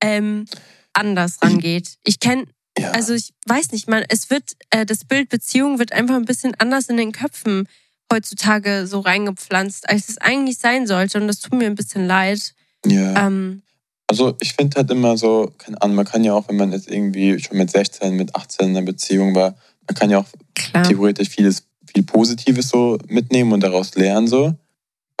[0.00, 0.44] ähm,
[0.92, 1.98] anders rangeht.
[2.04, 2.44] Ich kenne,
[2.78, 2.92] Ja.
[2.92, 6.54] also ich weiß nicht, man, es wird, äh, das Bild Beziehung wird einfach ein bisschen
[6.58, 7.68] anders in den Köpfen
[8.12, 12.54] heutzutage so reingepflanzt, als es eigentlich sein sollte und das tut mir ein bisschen leid.
[12.86, 13.26] ja.
[13.26, 13.62] Ähm,
[14.10, 16.90] Also ich finde halt immer so, keine Ahnung, man kann ja auch, wenn man jetzt
[16.90, 19.54] irgendwie schon mit 16, mit 18 in einer Beziehung war,
[19.86, 20.84] man kann ja auch klar.
[20.84, 24.54] theoretisch vieles, viel Positives so mitnehmen und daraus lernen so.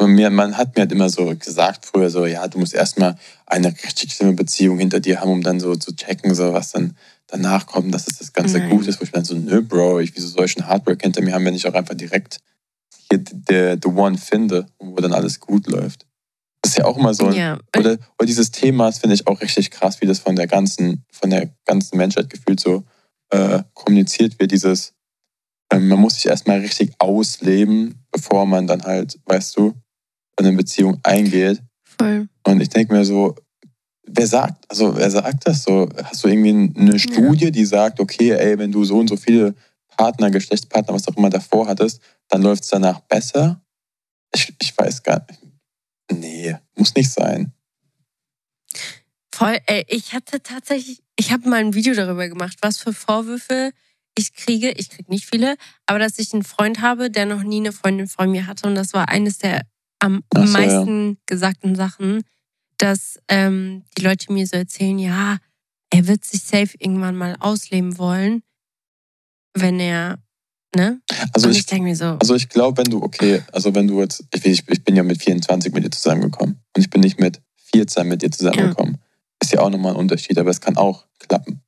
[0.00, 3.16] Und mir, man hat mir halt immer so gesagt früher so, ja, du musst erstmal
[3.46, 6.96] eine richtig schlimme Beziehung hinter dir haben, um dann so zu checken, so was dann
[7.26, 8.70] danach kommt, dass es das Ganze Nein.
[8.70, 9.00] gut ist.
[9.00, 11.44] Wo ich dann so, nö, Bro, ich, wieso soll ich einen Heartbreak hinter mir haben,
[11.44, 12.38] wenn ich auch einfach direkt
[13.16, 16.06] der the one finde, wo dann alles gut läuft.
[16.62, 17.58] Das ist ja auch immer so ein, ja.
[17.76, 21.30] oder, oder dieses Themas finde ich auch richtig krass, wie das von der ganzen, von
[21.30, 22.84] der ganzen Menschheit gefühlt so
[23.30, 24.50] äh, kommuniziert wird.
[24.50, 24.92] Dieses,
[25.72, 29.74] ähm, man muss sich erstmal richtig ausleben, bevor man dann halt, weißt du,
[30.38, 31.62] in eine Beziehung eingeht.
[31.84, 32.28] Voll.
[32.44, 33.34] Und ich denke mir so,
[34.06, 35.88] wer sagt, also wer sagt das so?
[36.04, 39.54] Hast du irgendwie eine Studie, die sagt, okay, ey, wenn du so und so viele
[39.98, 43.60] Partner, Geschlechtspartner, was auch immer davor hattest, dann läuft es danach besser?
[44.34, 45.42] Ich, ich weiß gar nicht.
[46.10, 47.52] Nee, muss nicht sein.
[49.34, 53.72] Voll, ey, ich hatte tatsächlich, ich habe mal ein Video darüber gemacht, was für Vorwürfe
[54.16, 54.70] ich kriege.
[54.72, 55.56] Ich kriege nicht viele,
[55.86, 58.66] aber dass ich einen Freund habe, der noch nie eine Freundin vor mir hatte.
[58.66, 59.62] Und das war eines der
[60.00, 62.22] am so, meisten gesagten Sachen,
[62.78, 65.38] dass ähm, die Leute mir so erzählen, ja,
[65.90, 68.42] er wird sich safe irgendwann mal ausleben wollen,
[69.54, 70.18] wenn er,
[70.74, 71.00] ne?
[71.32, 73.86] Also Und ich, ich denke mir so, also ich glaube, wenn du, okay, also wenn
[73.86, 77.18] du jetzt, ich, ich, bin ja mit 24 mit dir zusammengekommen und ich bin nicht
[77.20, 77.40] mit
[77.72, 78.98] 14 mit dir zusammengekommen.
[79.40, 81.60] Ist ja auch nochmal ein Unterschied, aber es kann auch klappen.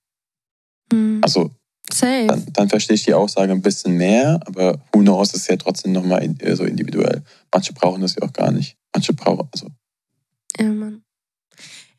[0.92, 1.50] hm, Also
[1.92, 2.26] safe.
[2.26, 5.92] dann, dann verstehe ich die Aussage ein bisschen mehr, aber who knows, ist ja trotzdem
[5.92, 7.22] nochmal in, äh, so individuell.
[7.52, 8.76] Manche brauchen das ja auch gar nicht.
[8.92, 9.68] Manche brauchen, also
[10.58, 11.02] Ja, Mann.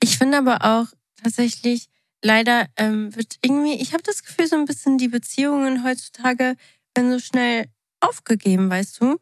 [0.04, 0.88] Ich finde aber auch
[1.24, 1.88] tatsächlich,
[2.24, 6.56] leider ähm, wird irgendwie, ich habe das Gefühl, so ein bisschen die Beziehungen heutzutage
[6.96, 7.66] werden so schnell
[8.00, 9.18] aufgegeben, weißt du?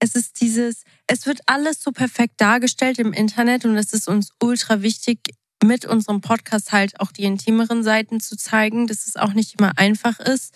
[0.00, 4.30] Es ist dieses, es wird alles so perfekt dargestellt im Internet und es ist uns
[4.42, 5.20] ultra wichtig,
[5.62, 9.78] mit unserem Podcast halt auch die intimeren Seiten zu zeigen, dass es auch nicht immer
[9.78, 10.52] einfach ist,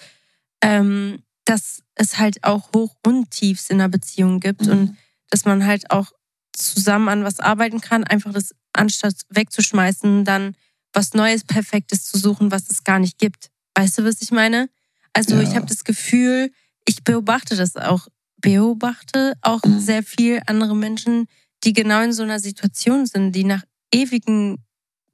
[0.62, 4.70] ähm, dass es halt auch Hoch- und Tiefs in einer Beziehung gibt Mhm.
[4.70, 4.96] und
[5.30, 6.12] dass man halt auch
[6.52, 10.54] zusammen an was arbeiten kann, einfach das anstatt wegzuschmeißen, dann
[10.92, 13.50] was Neues, Perfektes zu suchen, was es gar nicht gibt.
[13.74, 14.68] Weißt du, was ich meine?
[15.12, 15.42] Also Ja.
[15.42, 16.50] ich habe das Gefühl,
[16.86, 18.08] ich beobachte das auch,
[18.40, 19.80] beobachte auch Mhm.
[19.80, 21.26] sehr viel andere Menschen,
[21.64, 24.64] die genau in so einer Situation sind, die nach ewigen,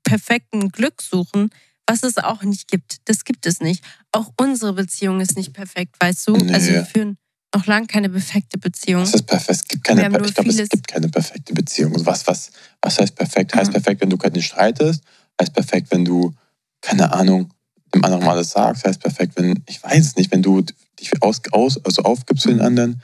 [0.03, 1.51] perfekten Glück suchen,
[1.87, 2.99] was es auch nicht gibt.
[3.07, 3.83] Das gibt es nicht.
[4.13, 6.37] Auch unsere Beziehung ist nicht perfekt, weißt du?
[6.37, 6.53] Nee.
[6.53, 7.17] Also wir führen
[7.55, 9.03] noch lange keine perfekte Beziehung.
[9.05, 9.51] das ist perfekt.
[9.61, 11.93] Es gibt keine, per- ich glaube, es gibt keine perfekte Beziehung.
[11.95, 12.51] Also Was, was,
[12.83, 13.55] was heißt perfekt?
[13.55, 13.75] Heißt Mhm.
[13.75, 15.03] perfekt, wenn du nicht streitest?
[15.41, 16.33] Heißt perfekt, wenn du,
[16.81, 17.53] keine Ahnung,
[17.95, 18.85] dem anderen mal alles sagst?
[18.85, 20.63] Heißt perfekt, wenn, ich weiß es nicht, wenn du
[20.99, 23.03] dich aus, aus, also aufgibst für den anderen?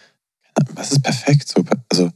[0.75, 1.49] Was ist perfekt?
[1.49, 2.11] So, also,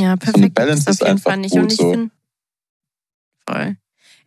[0.00, 1.52] Ja, perfekt Balance ist einfach nicht.
[1.52, 1.90] gut Und ich so.
[1.90, 2.10] finde,
[3.48, 3.76] voll.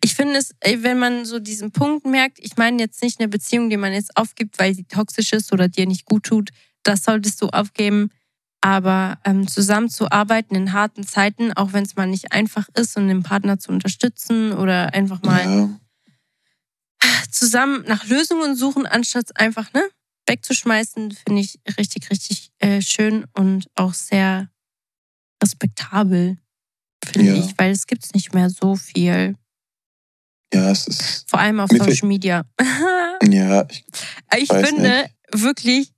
[0.04, 3.70] Ich finde es, wenn man so diesen Punkt merkt, ich meine jetzt nicht eine Beziehung,
[3.70, 6.52] die man jetzt aufgibt, weil sie toxisch ist oder dir nicht gut tut,
[6.84, 8.12] das solltest du aufgeben.
[8.68, 13.24] Aber ähm, zusammenzuarbeiten in harten Zeiten, auch wenn es mal nicht einfach ist und den
[13.24, 15.46] Partner zu unterstützen oder einfach mal
[17.02, 19.88] ja, zusammen nach Lösungen suchen, anstatt einfach ne,
[20.26, 24.50] wegzuschmeißen, finde ich richtig, richtig äh, schön und auch sehr
[25.42, 26.38] respektabel,
[27.06, 27.36] finde Ja.
[27.36, 29.38] ich, weil es gibt nicht mehr so viel,
[30.54, 32.44] ja, es ist, vor allem auf Social Media.
[33.24, 33.86] ja, ich,
[34.36, 35.94] ich finde wirklich,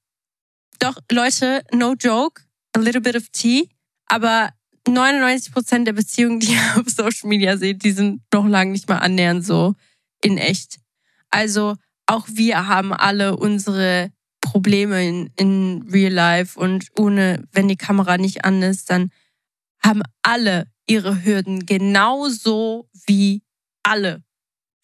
[0.78, 2.44] doch Leute, no joke,
[2.76, 3.70] a little bit of tea,
[4.08, 4.54] aber
[4.88, 8.98] 99% der Beziehungen, die ihr auf Social Media seht, die sind noch lange nicht mal
[8.98, 9.76] annähernd so
[10.24, 10.80] in echt.
[11.30, 17.76] Also auch wir haben alle unsere Probleme in, in Real Life und ohne, wenn die
[17.76, 19.12] Kamera nicht an ist, dann
[19.84, 23.44] haben alle ihre Hürden genauso wie
[23.84, 24.24] alle.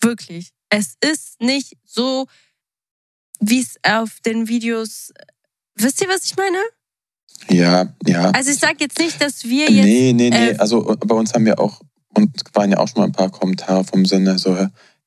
[0.02, 0.52] Wirklich.
[0.70, 2.28] Es ist nicht so,
[3.40, 5.12] wie es auf den Videos.
[5.76, 6.60] Wisst ihr, was ich meine?
[7.50, 8.32] Ja, ja.
[8.32, 9.86] Also ich sage jetzt nicht, dass wir jetzt.
[9.86, 10.50] Nee, nee, nee.
[10.52, 11.82] äh, also bei uns haben wir auch,
[12.16, 14.58] und es waren ja auch schon mal ein paar Kommentare vom Sinne, so,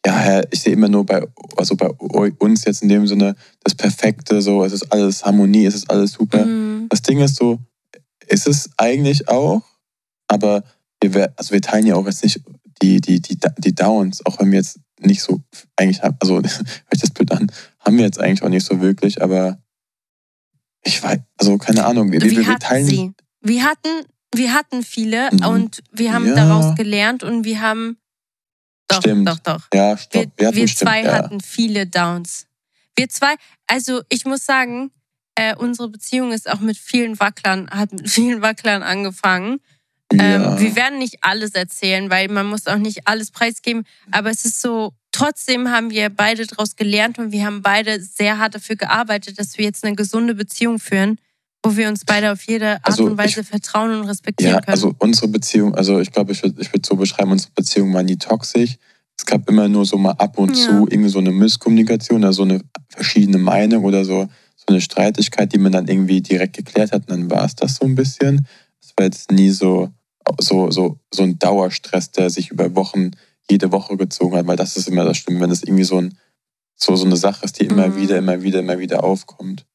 [0.07, 1.91] ja, ich sehe immer nur bei, also bei
[2.39, 6.13] uns jetzt in dem Sinne das Perfekte, so, es ist alles Harmonie, es ist alles
[6.13, 6.45] super.
[6.45, 6.87] Mhm.
[6.89, 7.59] Das Ding ist so,
[8.27, 9.63] ist es eigentlich auch,
[10.29, 10.63] aber
[11.03, 12.41] wir, also wir teilen ja auch jetzt nicht
[12.83, 15.41] die, die, die, die Downs, auch wenn wir jetzt nicht so,
[15.77, 19.23] eigentlich haben, also, hört das blöd an, haben wir jetzt eigentlich auch nicht so wirklich,
[19.23, 19.59] aber
[20.85, 23.13] ich weiß, also keine Ahnung, wir, wir wir, wir hatten teilen sie.
[23.41, 23.89] Wir hatten,
[24.35, 25.45] wir hatten viele Mhm.
[25.47, 26.35] und wir haben Ja.
[26.35, 27.99] daraus gelernt und wir haben.
[28.89, 29.29] Doch, Stimmt.
[29.29, 29.67] doch, doch.
[29.75, 30.27] Ja, Wir, stopp.
[30.37, 31.13] Wir, hatten wir stimmt, zwei ja.
[31.13, 32.47] hatten viele Downs.
[32.97, 33.35] Wir zwei,
[33.67, 34.91] also ich muss sagen,
[35.35, 39.61] äh, unsere Beziehung ist auch mit vielen Wacklern, hat mit vielen Wacklern angefangen.
[40.13, 40.55] ja.
[40.55, 43.85] Ähm, wir werden nicht alles erzählen, weil man muss auch nicht alles preisgeben.
[44.11, 48.39] Aber es ist so, trotzdem haben wir beide daraus gelernt und wir haben beide sehr
[48.39, 51.19] hart dafür gearbeitet, dass wir jetzt eine gesunde Beziehung führen,
[51.65, 54.61] wo wir uns beide auf jede Art Also und Weise ich- vertrauen und respektieren Ja,
[54.61, 54.73] können.
[54.75, 58.03] also unsere Beziehung, also ich glaube, ich würde ich würd so beschreiben, unsere Beziehung war
[58.03, 58.77] nie toxisch.
[59.19, 60.63] Es gab immer nur so mal ab und Ja.
[60.67, 65.53] zu irgendwie so eine Misskommunikation oder so eine verschiedene Meinung oder so, so eine Streitigkeit,
[65.53, 68.47] die man dann irgendwie direkt geklärt hat und dann war es das so ein bisschen.
[68.81, 69.91] Es war jetzt nie so,
[70.39, 73.11] so, so, so ein Dauerstress, der sich über Wochen,
[73.51, 76.19] jede Woche gezogen hat, weil das ist immer das Schlimme, wenn es irgendwie so, ein,
[76.77, 77.97] so, so eine Sache ist, die immer Mhm.
[77.97, 79.67] wieder, immer wieder, immer wieder aufkommt.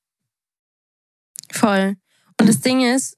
[1.52, 1.98] Voll.
[2.40, 3.18] Und das Ding ist,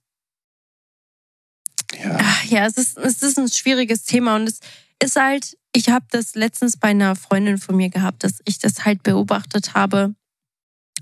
[2.02, 2.18] Ja.
[2.20, 4.60] ach ja, es ist, es ist ein schwieriges Thema und es
[5.02, 8.86] ist halt, ich habe das letztens bei einer Freundin von mir gehabt, dass ich das
[8.86, 10.16] halt beobachtet habe,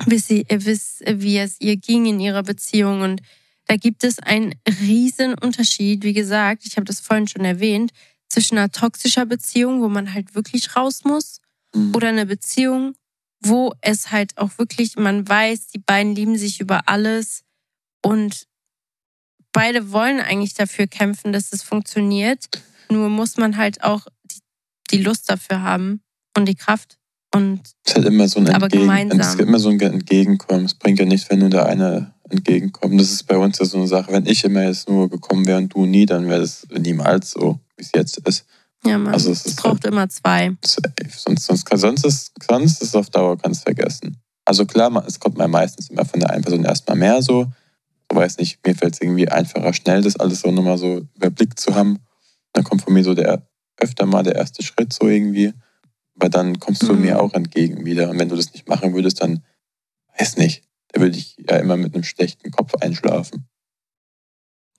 [0.05, 0.79] wie, sie, wie,
[1.21, 3.21] wie es ihr ging in ihrer Beziehung und
[3.65, 7.91] da gibt es einen riesen Unterschied, wie gesagt, ich habe das vorhin schon erwähnt,
[8.33, 11.39] zwischen einer toxischer Beziehung, wo man halt wirklich raus muss,
[11.75, 11.95] Mhm.
[11.95, 12.95] oder eine Beziehung,
[13.39, 17.43] wo es halt auch wirklich, man weiß, die beiden lieben sich über alles
[18.03, 18.47] und
[19.51, 22.45] beide wollen eigentlich dafür kämpfen, dass es funktioniert.
[22.89, 24.39] Nur muss man halt auch die,
[24.91, 26.01] die Lust dafür haben
[26.35, 26.97] und die Kraft.
[27.35, 29.19] Und Es ist halt immer so ein Aber Entgegen, gemeinsam.
[29.19, 30.65] es gibt immer so ein Entgegenkommen.
[30.65, 32.99] Es bringt ja nichts, wenn nur der eine entgegenkommt.
[32.99, 34.11] Das ist bei uns ja so eine Sache.
[34.11, 37.59] Wenn ich immer jetzt nur gekommen wäre und du nie, dann wäre das niemals so,
[37.77, 38.45] wie es jetzt ist.
[38.85, 40.55] ja, man, Also es es braucht immer zwei.
[40.63, 40.83] Safe.
[41.15, 44.17] Sonst, sonst, kann- sonst, ist, sonst ist es auf Dauer ganz vergessen.
[44.45, 47.47] Also klar, es kommt mir meistens immer von der einen Person erstmal mehr so.
[48.11, 51.59] Ich weiß nicht, mir fällt es irgendwie einfacher, schnell das alles so nochmal so überblickt
[51.59, 51.99] zu haben.
[52.51, 55.53] Dann kommt von mir so der öfter mal der erste Schritt so irgendwie.
[56.15, 57.01] Aber dann kommst du Mhm.
[57.01, 58.09] mir auch entgegen wieder.
[58.09, 59.43] Und wenn du das nicht machen würdest, dann
[60.17, 60.63] weiß nicht.
[60.89, 63.47] Da würde ich ja immer mit einem schlechten Kopf einschlafen.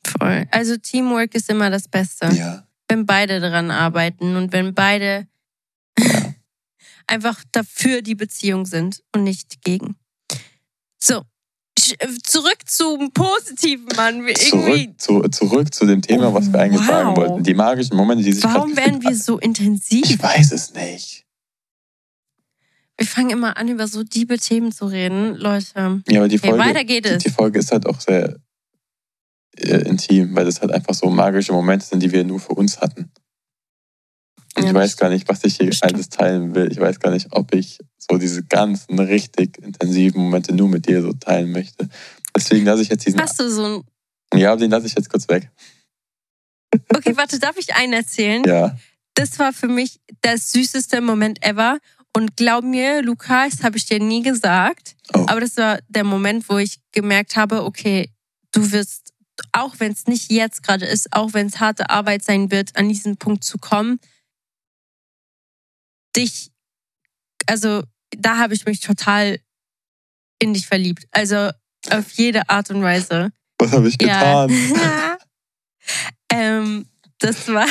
[0.06, 0.46] Voll.
[0.50, 2.26] Also Teamwork ist immer das Beste.
[2.34, 2.66] Ja.
[2.88, 5.26] Wenn beide daran arbeiten und wenn beide
[7.06, 9.96] einfach dafür die Beziehung sind und nicht gegen.
[11.02, 11.22] So.
[11.98, 14.26] äh, Zurück zum Positiven, Mann.
[14.36, 16.86] Zurück zu, zurück zu dem Thema, was wir eigentlich Wow.
[16.88, 17.42] sagen wollten.
[17.42, 20.04] Die magischen Momente, die sich warum werden wir so intensiv?
[20.04, 21.23] Ich weiß es nicht.
[22.96, 25.34] Wir fangen immer an, über so diebe Themen zu reden.
[25.34, 27.22] Leute, Ja, aber die okay, Folge, weiter geht es.
[27.24, 28.36] die Folge ist halt auch sehr
[29.56, 32.80] äh, intim, weil das halt einfach so magische Momente sind, die wir nur für uns
[32.80, 33.10] hatten.
[34.56, 35.94] Und Ja, ich weiß gar nicht, was ich hier stimmt.
[35.94, 36.70] alles teilen will.
[36.70, 41.02] Ich weiß gar nicht, ob ich so diese ganzen richtig intensiven Momente nur mit dir
[41.02, 41.88] so teilen möchte.
[42.36, 43.20] Deswegen lasse ich jetzt diesen.
[43.20, 43.82] Hast du so
[44.32, 44.38] ein.
[44.38, 45.50] Ja, den lasse ich jetzt kurz weg.
[46.94, 48.42] Okay, warte, darf ich einen erzählen?
[48.44, 48.76] Ja.
[49.14, 51.78] Das war für mich der süßeste Moment ever.
[52.16, 54.94] Und glaub mir, Luca, das habe ich dir nie gesagt.
[55.12, 55.26] Oh.
[55.28, 58.10] Aber das war der Moment, wo ich gemerkt habe, okay,
[58.52, 59.12] du wirst,
[59.52, 62.88] auch wenn es nicht jetzt gerade ist, auch wenn es harte Arbeit sein wird, an
[62.88, 63.98] diesen Punkt zu kommen,
[66.16, 66.52] dich,
[67.46, 67.82] also
[68.16, 69.40] da habe ich mich total
[70.38, 71.06] in dich verliebt.
[71.10, 71.50] Also
[71.90, 73.32] auf jede Art und Weise.
[73.58, 74.50] Was habe ich getan?
[74.50, 75.18] Ja.
[76.30, 76.86] ähm,
[77.18, 77.66] das war,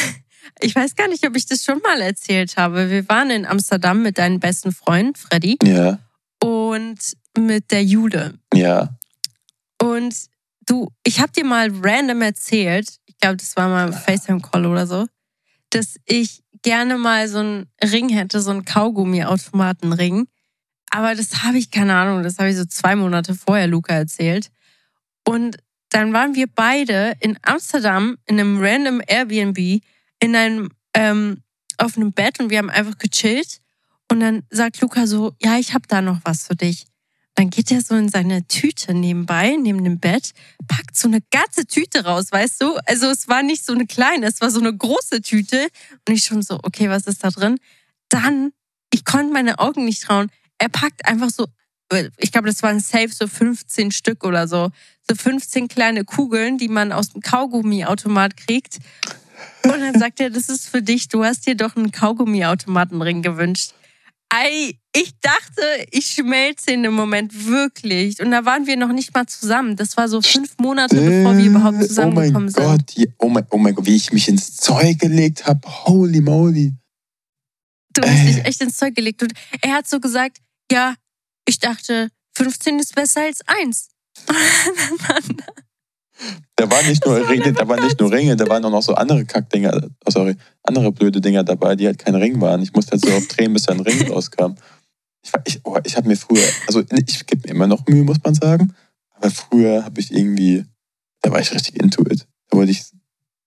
[0.59, 2.89] ich weiß gar nicht, ob ich das schon mal erzählt habe.
[2.89, 5.99] Wir waren in Amsterdam mit deinem besten Freund, Freddy, Ja,
[6.41, 6.99] und
[7.37, 8.35] mit der Jule.
[8.53, 8.89] ja.
[9.81, 10.15] Und
[10.65, 14.87] du, ich habe dir mal random erzählt, ich glaube, das war mal ein FaceTime-Call oder
[14.87, 15.05] so,
[15.71, 20.27] dass ich gerne mal so einen Ring hätte, so einen Kaugummi-Automaten-Ring.
[20.91, 24.49] Aber das habe ich, keine Ahnung, das habe ich so zwei Monate vorher Luca erzählt.
[25.27, 25.57] Und
[25.89, 29.81] dann waren wir beide in Amsterdam in einem random Airbnb
[30.23, 31.43] in einem ähm,
[31.77, 33.59] auf einem Bett und wir haben einfach gechillt.
[34.09, 36.85] Und dann sagt Luca so, ja, ich habe da noch was für dich.
[37.35, 40.31] Dann geht er so in seine Tüte nebenbei, neben dem Bett,
[40.67, 42.77] packt so eine ganze Tüte raus, weißt du?
[42.85, 45.67] Also es war nicht so eine kleine, es war so eine große Tüte.
[46.07, 47.57] Und ich schon so, okay, was ist da drin?
[48.07, 48.53] Dann,
[48.93, 50.31] ich konnte meine Augen nicht trauen.
[50.57, 51.47] Er packt einfach so,
[52.17, 54.69] ich glaube, das waren safe so 15 Stück oder so.
[55.09, 58.79] So 15 kleine Kugeln, die man aus dem Kaugummiautomat kriegt.
[59.63, 63.73] Und dann sagt er, das ist für dich, du hast dir doch einen Kaugummiautomatenring gewünscht.
[64.29, 68.19] Ei, ich dachte, ich schmelze in dem Moment wirklich.
[68.19, 69.75] Und da waren wir noch nicht mal zusammen.
[69.75, 72.63] Das war so fünf Monate, bevor wir überhaupt Oh mein zusammengekommen sind.
[72.63, 75.61] Gott, oh, mein, oh mein Gott, wie ich mich ins Zeug gelegt habe.
[75.85, 76.73] Holy moly.
[77.93, 79.21] Du hast dich echt ins Zeug gelegt.
[79.21, 80.39] Und er hat so gesagt,
[80.71, 80.95] ja,
[81.47, 83.89] ich dachte, 15 ist besser als 1.
[86.55, 88.93] Da waren nicht nur Ringe, da waren nicht nur Ringe, da waren auch noch so
[88.93, 92.61] andere Kackdinger, oh, sorry, andere blöde Dinger dabei, die halt kein Ring waren.
[92.61, 94.55] Ich musste halt so oft drehen, bis da ein Ring rauskam.
[95.23, 98.17] Ich, ich, oh, ich habe mir früher, also ich gebe mir immer noch Mühe, muss
[98.23, 98.73] man sagen.
[99.15, 100.65] Aber früher habe ich irgendwie,
[101.21, 102.27] da war ich richtig into it.
[102.49, 102.83] Da wollte ich,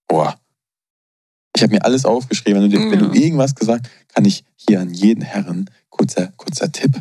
[0.09, 0.39] boah.
[1.55, 2.63] Ich habe mir alles aufgeschrieben.
[2.63, 3.15] Wenn du, dir- wenn du Mhm.
[3.15, 6.99] irgendwas gesagt kann ich hier an jeden Herren, kurzer, kurzer Tipp,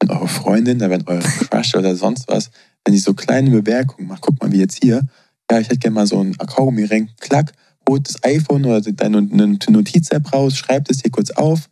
[0.00, 2.50] wenn eure Freundin, wenn eure Crush oder sonst was,
[2.84, 5.02] wenn die so kleine Bemerkungen macht, guck mal, wie jetzt hier,
[5.50, 7.52] ja, ich hätte gerne mal so einen Kaugummi-Ring, klack,
[7.88, 11.68] holt das iPhone oder deine Notiz-App raus, schreibt es dir kurz auf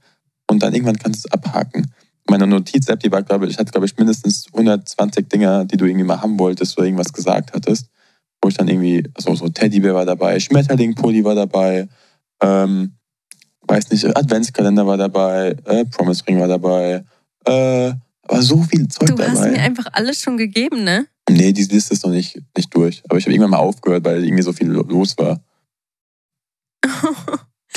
[0.51, 1.92] und dann irgendwann kannst du es abhaken.
[2.29, 6.05] Meine Notiz-App, die war, glaube ich, hatte, glaube ich, mindestens 120 Dinger, die du irgendwie
[6.05, 7.88] mal haben wolltest oder irgendwas gesagt hattest.
[8.42, 11.88] Wo ich dann irgendwie, also so Teddybär war dabei, Schmetterling-Pulli war dabei,
[12.42, 12.94] ähm,
[13.66, 17.05] weiß nicht, Adventskalender war dabei, äh, Promise Ring war dabei,
[17.44, 17.92] äh,
[18.31, 19.31] aber so viel Zeug Du dabei.
[19.31, 21.07] hast mir einfach alles schon gegeben, ne?
[21.29, 23.03] Nee, diese Liste ist noch nicht, nicht durch.
[23.09, 25.40] Aber ich habe irgendwann mal aufgehört, weil irgendwie so viel lo- los war.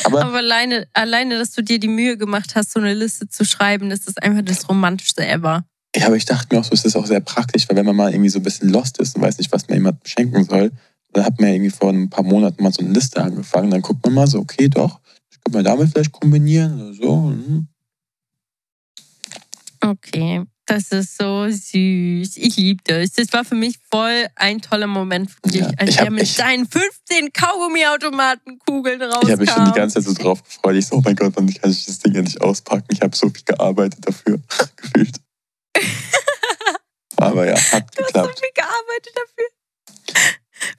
[0.06, 3.46] Aber Aber alleine, alleine, dass du dir die Mühe gemacht hast, so eine Liste zu
[3.46, 5.66] schreiben, das ist einfach das Romantischste ever.
[5.96, 7.96] ja, aber ich dachte mir auch so, es ist auch sehr praktisch, weil wenn man
[7.96, 10.72] mal irgendwie so ein bisschen lost ist und weiß nicht, was man jemandem schenken soll,
[11.14, 13.70] dann hat man ja irgendwie vor ein paar Monaten mal so eine Liste angefangen.
[13.70, 17.24] Dann guckt man mal so, okay, doch, das könnte man damit vielleicht kombinieren oder so.
[17.30, 17.68] hm.
[19.84, 20.44] Okay.
[20.66, 22.38] Das ist so süß.
[22.38, 23.12] Ich liebe das.
[23.12, 26.14] Das war für mich voll ein toller Moment für dich, Ja, als ich er hab-
[26.14, 29.26] mit seinen 15 Kaugummi-Automaten-Kugeln rauskam.
[29.28, 30.76] Ich habe mich schon die ganze Zeit so drauf gefreut.
[30.78, 32.86] Ich so, oh mein Gott, wann kann ich das Ding endlich auspacken?
[32.92, 34.40] Ich habe so viel gearbeitet dafür,
[34.78, 35.18] gefühlt.
[37.18, 38.40] Aber ja, hat Du hast so geklappt.
[38.40, 39.50] viel gearbeitet dafür.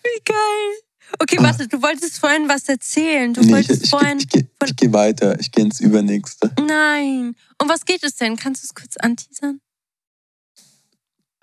[0.02, 0.80] Wie geil.
[1.20, 1.44] Okay, Ah.
[1.44, 3.32] warte, du wolltest vorhin was erzählen.
[3.34, 4.18] Du Nee, ich, wolltest ich, vorhin.
[4.18, 5.38] ich, ich, ich gehe weiter.
[5.38, 6.50] Ich gehe ins Übernächste.
[6.66, 7.36] Nein.
[7.62, 8.36] Um was geht es denn?
[8.36, 9.60] Kannst du es kurz anteasern?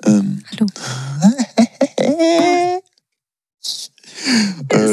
[0.04, 0.66] Ähm, Hallo.
[1.98, 2.82] äh,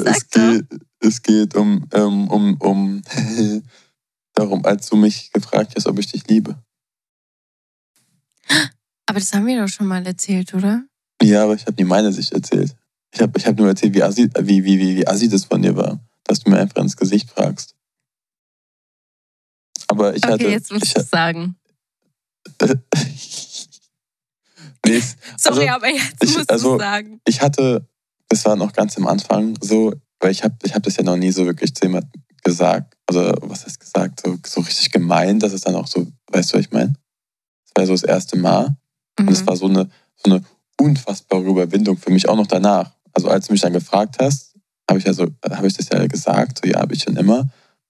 [0.04, 0.66] es, geht,
[1.00, 3.02] es geht um, ähm, um, um
[4.34, 6.56] darum, als du mich gefragt hast, ob ich dich liebe.
[9.06, 10.84] Aber das haben wir doch schon mal erzählt, oder?
[11.22, 12.76] Ja, aber ich habe nie meine Sicht erzählt.
[13.14, 15.62] Ich habe ich hab nur erzählt, wie assi, wie, wie, wie, wie assi das von
[15.62, 17.74] dir war, dass du mir einfach ins Gesicht fragst.
[19.88, 20.48] Aber ich okay, hatte.
[20.48, 21.56] jetzt musst ich, du es sagen.
[24.86, 27.20] nee, es- Sorry, Also, aber jetzt ich- musst du also- es sagen.
[27.26, 27.86] ich hatte,
[28.28, 31.16] das war noch ganz am Anfang so, weil ich habe ich hab das ja noch
[31.16, 32.10] nie so wirklich zu jemandem
[32.44, 32.94] gesagt.
[33.06, 34.20] Also, was heißt gesagt?
[34.24, 36.92] So, so richtig gemeint, dass es dann auch so, weißt du, was ich meine?
[37.64, 38.76] Das war so das erste Mal.
[39.18, 39.46] Und es Mhm.
[39.46, 40.44] war so eine, so eine
[40.80, 42.94] unfassbare Überwindung für mich auch noch danach.
[43.12, 44.54] Also als du mich dann gefragt hast,
[44.88, 47.48] habe ich ja so, habe ich das ja gesagt, so ja, habe ich schon immer.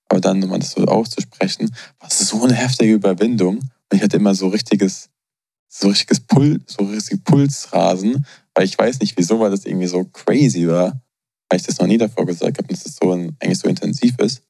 [0.09, 3.59] Aber dann nochmal das so auszusprechen, war so eine heftige Überwindung.
[3.59, 5.11] Und ich hatte immer so richtiges,
[5.69, 10.05] so richtiges Pul, so richtig Pulsrasen, weil ich weiß nicht wieso, weil das irgendwie so
[10.05, 11.01] crazy war,
[11.49, 14.19] weil ich das noch nie davor gesagt habe, dass das so ein, eigentlich so intensiv
[14.19, 14.43] ist.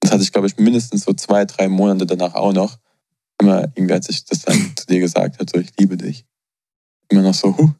[0.00, 2.78] Das hatte ich, glaube ich, mindestens so zwei, drei Monate danach auch noch.
[3.40, 6.24] Immer irgendwie, als ich das dann zu dir gesagt habe, so ich liebe dich.
[7.08, 7.70] Immer noch so, huh,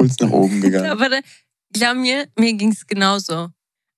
[0.00, 0.90] Puls nach oben gegangen.
[0.90, 1.18] Aber da,
[1.72, 3.48] glaub mir, mir ging es genauso.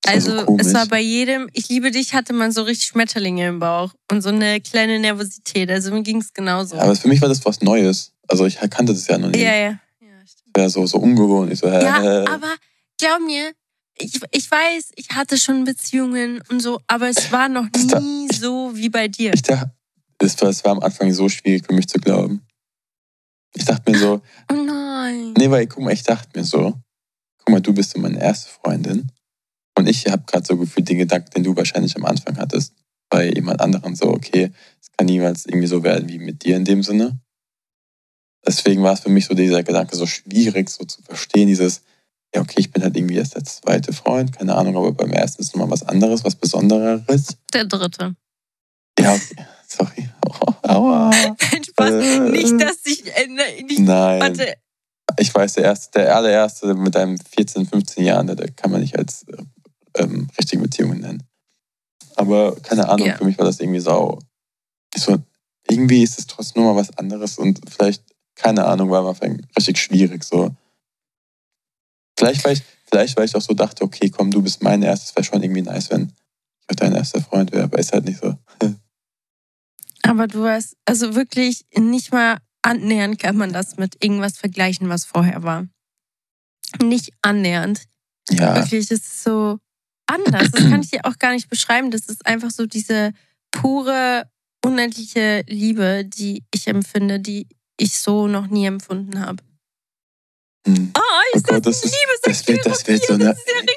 [0.04, 0.66] Also komisch.
[0.66, 4.20] es war bei jedem, ich liebe dich, hatte man so richtig Schmetterlinge im Bauch und
[4.20, 5.70] so eine kleine Nervosität.
[5.70, 6.74] Also mir ging es genauso.
[6.76, 8.12] Ja, aber für mich war das was Neues.
[8.26, 9.38] Also ich kannte das ja noch nie.
[9.40, 9.68] ja, ja.
[10.00, 10.56] ja stimmt.
[10.56, 11.52] wäre so, so ungewohnt.
[11.52, 12.24] Ich so, Ja, hä.
[12.26, 12.52] aber
[12.98, 13.52] glaub mir,
[13.96, 18.00] ich, ich weiß, ich hatte schon Beziehungen und so, aber es war noch Das da-
[18.00, 19.32] nie so wie bei dir.
[19.34, 19.72] ich dachte,
[20.18, 22.42] es war, es war am Anfang so schwierig für mich zu glauben.
[23.54, 25.34] Ich dachte mir so, Oh nein.
[25.36, 26.74] nee, weil, guck mal, ich dachte mir so,
[27.38, 29.10] guck mal, du bist so meine erste Freundin.
[29.76, 32.74] Und ich habe gerade so gefühlt den Gedanken, den du wahrscheinlich am Anfang hattest,
[33.10, 36.64] bei jemand anderem so, okay, es kann niemals irgendwie so werden wie mit dir in
[36.64, 37.18] dem Sinne.
[38.46, 41.82] Deswegen war es für mich so dieser Gedanke so schwierig, so zu verstehen, dieses,
[42.34, 45.42] ja, okay, ich bin halt irgendwie erst der zweite Freund, keine Ahnung, aber beim ersten
[45.42, 47.36] ist nochmal was anderes, was Besondereres.
[47.52, 48.16] Der dritte.
[48.98, 49.36] Ja, okay.
[49.76, 50.08] Sorry.
[50.26, 51.10] Oh, aua.
[51.38, 51.90] Kein Spaß.
[51.90, 52.20] Äh.
[52.30, 53.04] Nicht, dass ich.
[53.16, 54.20] Äh, ne, nicht, Nein.
[54.20, 54.54] warte.
[55.18, 58.80] Ich weiß, der erste, der allererste mit einem 14, 15 Jahren, der, der kann man
[58.80, 59.36] nicht als äh,
[60.02, 61.22] ähm, richtige Beziehungen nennen.
[62.16, 63.16] Aber keine Ahnung, Ja.
[63.16, 64.18] für mich war das irgendwie sau.
[64.96, 65.18] So,
[65.68, 68.02] irgendwie ist es trotzdem nur mal was anderes und vielleicht,
[68.34, 70.24] keine Ahnung, war am Anfang richtig schwierig.
[70.24, 70.54] So.
[72.18, 75.14] Vielleicht, weil ich, vielleicht, weil ich auch so dachte, okay, komm, du bist mein erstes,
[75.16, 76.12] wäre schon irgendwie nice, wenn
[76.60, 78.34] ich auch dein erster Freund wäre, aber ist halt nicht so.
[80.12, 85.06] Aber du hast, also wirklich nicht mal annähernd kann man das mit irgendwas vergleichen, was
[85.06, 85.66] vorher war.
[86.82, 87.84] Nicht annähernd.
[88.30, 89.58] Ja, Wirklich, es ist so
[90.06, 90.50] anders.
[90.50, 91.90] Das kann ich dir auch gar nicht beschreiben.
[91.90, 93.14] Das ist einfach so diese
[93.52, 94.28] pure,
[94.62, 97.46] unendliche Liebe, die ich empfinde, die
[97.80, 99.42] ich so noch nie empfunden habe.
[100.66, 100.92] hm.
[100.94, 103.34] Oh, Oh ist Gott, das, ist- das wird- das wird so eine- ja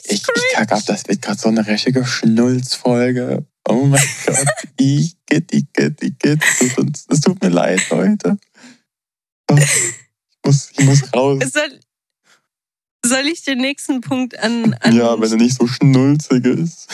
[0.09, 3.47] Ich, ich kack ab, das wird gerade so eine richtige Schnulzfolge.
[3.69, 4.45] Oh mein Gott.
[5.29, 6.43] Igitt, igitt, igitt.
[7.09, 8.37] Es tut, mir leid, Leute.
[9.49, 11.43] Oh, Ich muss, ich muss raus.
[11.51, 11.79] Soll,
[13.05, 14.73] soll ich den nächsten Punkt an.
[14.75, 16.87] an Ja, wenn er nicht so schnulzig ist.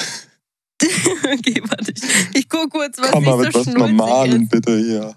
[0.81, 1.91] okay, warte.
[1.91, 4.49] Ich, ich gucke kurz, was Komm mal mit so was Normalem, ist.
[4.51, 5.15] bitte hier.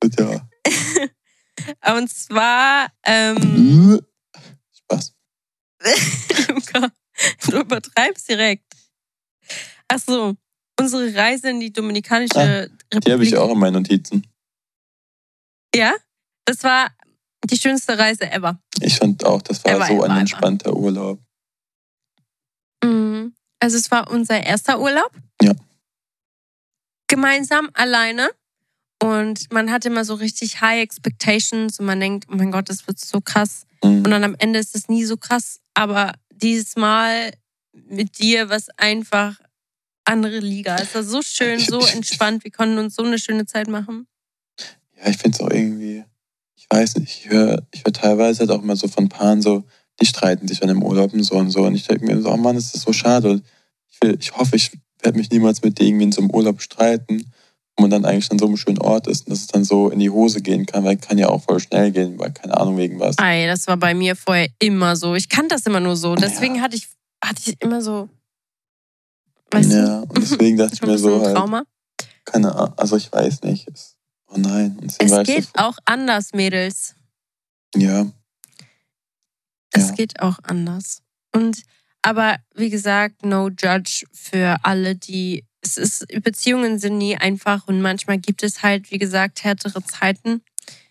[0.00, 1.94] Bitte, ja.
[1.96, 4.00] Und zwar, ähm,
[4.72, 5.14] Spaß.
[6.48, 6.90] Luca,
[7.48, 8.74] du übertreibst direkt.
[9.88, 10.36] Ach so,
[10.78, 13.04] unsere Reise in die Dominikanische Republik.
[13.04, 14.26] Die habe ich auch in meinen Notizen.
[15.74, 15.94] Ja,
[16.44, 16.90] das war
[17.44, 18.58] die schönste Reise ever.
[18.80, 20.20] Ich fand auch, das war Ever, so ever, ein ever.
[20.20, 21.20] entspannter Urlaub.
[22.84, 23.34] Mhm.
[23.60, 25.10] Also es war unser erster Urlaub.
[25.42, 25.52] Ja.
[27.08, 28.30] Gemeinsam, alleine.
[29.02, 32.86] Und man hat immer so richtig high expectations und man denkt, oh mein Gott, das
[32.86, 33.66] wird so krass.
[33.84, 33.98] Mhm.
[33.98, 35.60] Und dann am Ende ist es nie so krass.
[35.74, 37.32] Aber dieses Mal
[37.72, 39.36] mit dir, was einfach
[40.06, 40.76] andere Liga.
[40.76, 42.44] Es war so schön, so entspannt.
[42.44, 44.06] Wir konnten uns so eine schöne Zeit machen.
[44.96, 46.04] Ja, ich finde es auch irgendwie,
[46.56, 49.64] ich weiß nicht, ich höre ich hör teilweise halt auch immer so von Paaren so,
[50.00, 51.62] die streiten sich dann im Urlaub und so und so.
[51.62, 53.30] Und ich denke mir so, oh Mann, ist das so schade.
[53.30, 53.44] Und
[53.90, 57.32] ich, will, ich hoffe, ich werde mich niemals mit irgendwie in so einem Urlaub streiten.
[57.76, 59.90] wo man dann eigentlich an so einem schönen Ort ist und dass es dann so
[59.90, 62.78] in die Hose gehen kann, weil kann ja auch voll schnell gehen, weil keine Ahnung
[62.78, 63.16] wegen was.
[63.18, 65.14] Ey, das war bei mir vorher immer so.
[65.14, 66.14] Ich kannte das immer nur so.
[66.14, 66.88] Deswegen hatte ich
[67.22, 68.08] hatte ich immer so
[69.50, 69.76] weißt du?
[69.76, 71.62] ja, und deswegen dachte ich ein mir so bisschen halt, Trauma.
[72.24, 73.66] keine Ahnung, also ich weiß nicht.
[74.28, 74.78] Oh nein.
[74.98, 76.94] Es geht auch anders, Mädels.
[77.76, 78.06] ja,
[79.72, 79.94] Es Ja.
[79.94, 81.02] geht auch anders.
[81.32, 81.62] Und
[82.02, 87.80] aber wie gesagt, no judge für alle, die es ist Beziehungen sind nie einfach und
[87.82, 90.42] manchmal gibt es halt, wie gesagt, härtere Zeiten.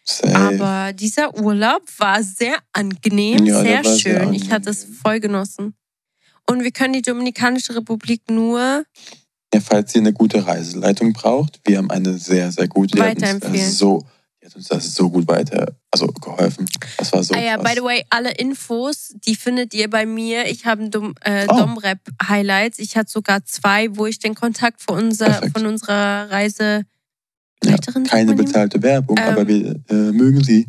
[0.03, 0.36] safe.
[0.36, 4.34] Aber dieser Urlaub war sehr angenehm, Ja, sehr war sehr schön.
[4.34, 4.99] ich hatte es angenehm.
[5.01, 5.76] voll genossen.
[6.50, 8.86] Und wir können die Dominikanische Republik nur
[9.54, 12.96] Ja, falls ihr eine gute Reiseleitung braucht, wir haben eine sehr, sehr gute.
[12.98, 13.72] Die hat uns da Weiterempfehlen.
[13.72, 14.04] so,
[14.41, 16.68] die hat uns das so gut weiter, also geholfen.
[16.98, 17.64] Das war so ah ja, krass.
[17.64, 20.46] by the way, alle Infos, die findet ihr bei mir.
[20.48, 21.58] Ich habe Dom, äh, Oh.
[21.58, 22.78] Domrep-Highlights.
[22.80, 25.58] Ich hatte sogar zwei, wo ich den Kontakt von, unser, Perfekt.
[25.58, 26.84] von unserer Reise.
[27.64, 27.78] ja,
[28.08, 30.68] keine bezahlte Werbung, Ähm, aber wir äh, mögen sie.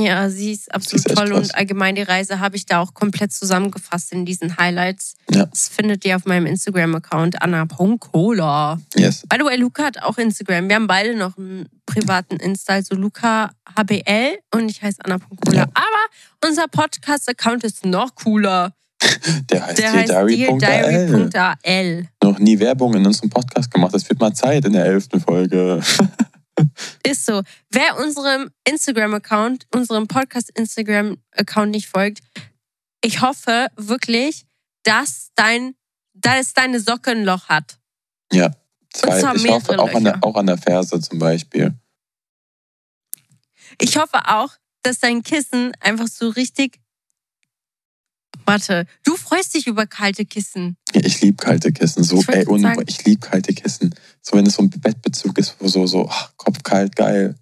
[0.00, 2.94] Ja, sie ist absolut ist echt toll und allgemein die Reise habe ich da auch
[2.94, 5.14] komplett zusammengefasst in diesen Highlights.
[5.30, 5.46] Ja.
[5.46, 8.80] Das findet ihr auf meinem Instagram-Account anna.cola.
[8.94, 9.22] Yes.
[9.28, 10.68] By the way, Luca hat auch Instagram.
[10.68, 15.56] Wir haben beide noch einen privaten Insta, also Luca HBL und ich heiße anna.cola.
[15.56, 15.64] Ja.
[15.74, 18.72] Aber unser Podcast-Account ist noch cooler.
[19.50, 22.08] Der heißt heißt deardiary.al.
[22.22, 23.94] Noch nie Werbung in unserem Podcast gemacht.
[23.94, 25.80] Das wird mal Zeit in der elften Folge.
[27.06, 27.42] Ist so.
[27.70, 32.20] Wer unserem Instagram-Account, unserem Podcast-Instagram-Account nicht folgt,
[33.02, 34.46] ich hoffe wirklich,
[34.82, 35.74] dass dein,
[36.14, 37.78] dass deine Socke ein Loch hat.
[38.32, 38.50] Ja,
[38.92, 39.34] zwei.
[39.34, 41.74] Ich hoffe auch an, der, auch an der Ferse zum Beispiel.
[43.80, 44.50] Ich hoffe auch,
[44.82, 46.80] dass dein Kissen einfach so richtig.
[48.44, 50.76] Warte, du freust dich über kalte Kissen.
[51.06, 52.02] Ich liebe kalte Kissen.
[52.02, 53.94] So, Ich ey, sagen- ich liebe kalte Kissen.
[54.22, 57.36] So, wenn es so ein Bettbezug ist, wo so, so, ach, kopfkalt, geil.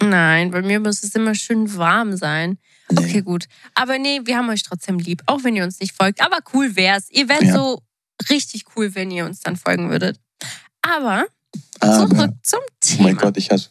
[0.00, 2.58] Nein, bei mir muss es immer schön warm sein.
[2.90, 2.98] Nee.
[3.00, 3.46] Okay, gut.
[3.74, 6.22] Aber nee, wir haben euch trotzdem lieb, auch wenn ihr uns nicht folgt.
[6.22, 7.10] Aber cool wär's.
[7.10, 7.54] Ihr wärt Ja.
[7.54, 7.82] so
[8.30, 10.18] richtig cool, wenn ihr uns dann folgen würdet.
[10.82, 11.26] Aber
[11.80, 13.02] Aber, zurück zum oh Thema.
[13.02, 13.62] mein Gott, ich habe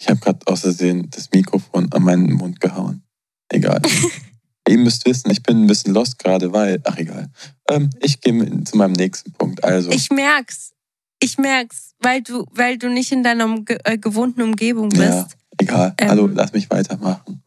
[0.00, 3.02] ich hab gerade aus Versehen das Mikrofon an meinen Mund gehauen.
[3.48, 3.80] Egal.
[4.68, 7.30] Ihr müsst wissen, ich bin ein bisschen lost gerade, weil, ach egal.
[7.68, 9.62] Ähm, ich gehe zu meinem nächsten Punkt.
[9.64, 10.72] Also, Ich merk's.
[11.20, 15.02] Ich merk's, weil du, weil du nicht in deiner umge äh, gewohnten Umgebung bist.
[15.02, 15.94] Ja, egal.
[15.98, 16.08] Ähm.
[16.08, 17.42] Hallo, lass mich weitermachen.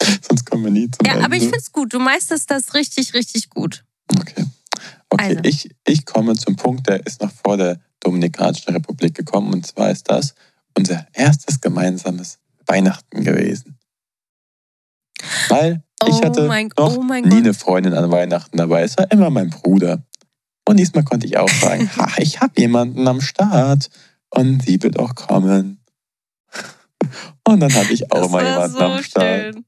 [0.28, 1.24] Sonst kommen wir nie zum Ja, Ende.
[1.24, 1.92] aber ich find's gut.
[1.92, 3.84] Du meisterst das richtig, richtig gut.
[4.20, 4.44] Okay.
[5.10, 5.40] Okay, Also.
[5.44, 9.52] ich, ich komme zum Punkt, der ist noch vor der Dominikanischen Republik gekommen.
[9.52, 10.34] Und zwar ist das
[10.76, 13.78] unser erstes gemeinsames Weihnachten gewesen.
[15.48, 17.38] Weil ich oh hatte mein, noch oh mein nie Gott.
[17.38, 18.82] eine Freundin an Weihnachten dabei.
[18.82, 20.02] Es war immer mein Bruder.
[20.68, 23.88] Und diesmal konnte ich auch sagen, ha, ich habe jemanden am Start
[24.30, 25.80] und sie wird auch kommen.
[27.44, 29.54] Und dann hatte ich auch Das mal jemanden so am Start.
[29.54, 29.64] schön.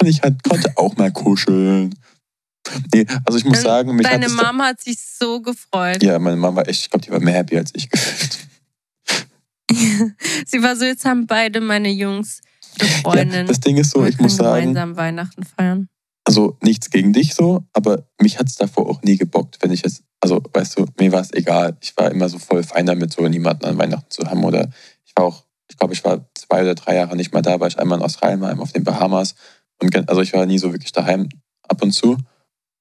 [0.00, 1.94] Und ich hat, konnte auch mal kuscheln.
[2.94, 6.02] Nee, also ich muss Und sagen, mich Deine hat Mama hat sich so gefreut.
[6.02, 8.38] ja, meine Mama war echt, ich glaube, die war mehr happy als ich gefühlt.
[10.46, 12.40] Sie war so, jetzt haben beide meine Jungs
[12.80, 13.46] eine Ja, Freundin.
[13.46, 15.88] das Ding ist so, ich muss sagen, gemeinsam Weihnachten feiern.
[16.26, 19.82] also nichts gegen dich so, aber mich hat es davor auch nie gebockt, wenn ich
[19.82, 21.76] jetzt, also weißt du, mir war es egal.
[21.80, 24.44] Ich war immer so voll fein damit, so niemanden an Weihnachten zu haben.
[24.44, 24.70] Oder
[25.04, 27.68] ich war auch, ich glaube, ich war zwei oder drei Jahre nicht mal da, weil
[27.68, 29.34] ich einmal in Australien war, einmal auf den Bahamas.
[29.82, 31.28] Und also ich war nie so wirklich daheim
[31.68, 32.16] ab und zu.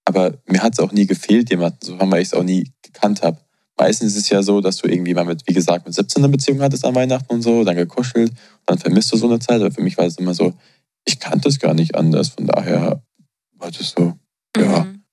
[0.06, 2.72] Aber mir hat es auch nie gefehlt, jemanden zu haben, weil ich es auch nie
[2.82, 3.40] gekannt habe.
[3.78, 6.32] Meistens ist es ja so, dass du irgendwie mal mit, wie gesagt, mit 17 eine
[6.32, 8.32] Beziehung hattest an Weihnachten und so, dann gekuschelt,
[8.66, 9.62] dann vermisst du so eine Zeit.
[9.62, 10.54] Aber für mich war es immer so,
[11.06, 12.30] ich kannte es gar nicht anders.
[12.30, 13.04] Von daher
[13.54, 14.14] war das so,
[14.56, 14.84] ja.
[14.84, 15.04] Mhm.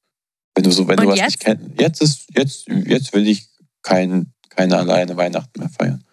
[0.55, 1.27] wenn du so, wenn du Und was jetzt?
[1.29, 1.81] nicht kennst.
[1.81, 3.49] Jetzt ist, jetzt, jetzt will ich
[3.83, 6.05] kein, keine alleine Weihnachten mehr feiern.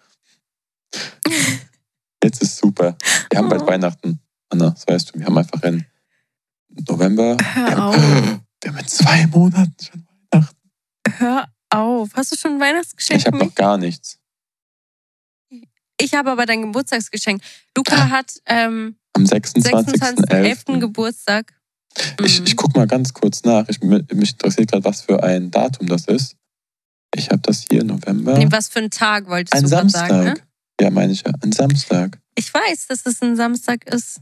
[2.22, 2.96] Jetzt ist super.
[3.30, 3.66] Wir haben bald Oh.
[3.66, 4.20] Weihnachten.
[4.48, 5.84] Anna, das weißt du, wir haben einfach in
[6.88, 7.36] November.
[7.40, 10.70] Hör wir, haben, wir haben in zwei Monaten schon Weihnachten.
[11.18, 12.10] Hör auf.
[12.14, 14.18] Hast du schon ein Weihnachtsgeschenk Ich habe noch gar nichts.
[16.00, 17.42] Ich habe aber dein Geburtstagsgeschenk.
[17.76, 19.98] Luca hat ähm, Am 26.11.
[20.00, 20.78] 26.11.
[20.78, 21.54] Geburtstag.
[22.24, 22.46] Ich, Mhm.
[22.46, 23.68] ich guck mal ganz kurz nach.
[23.68, 26.36] Ich, mich interessiert gerade, was für ein Datum das ist.
[27.14, 28.38] Ich habe das hier, November.
[28.38, 30.08] Nee, was für ein Tag wolltest ein du Samstag.
[30.08, 30.34] sagen, ne?
[30.80, 31.32] Ja, meine ich ja.
[31.42, 32.18] Ein Samstag.
[32.36, 34.20] Ich weiß, dass es ein Samstag ist.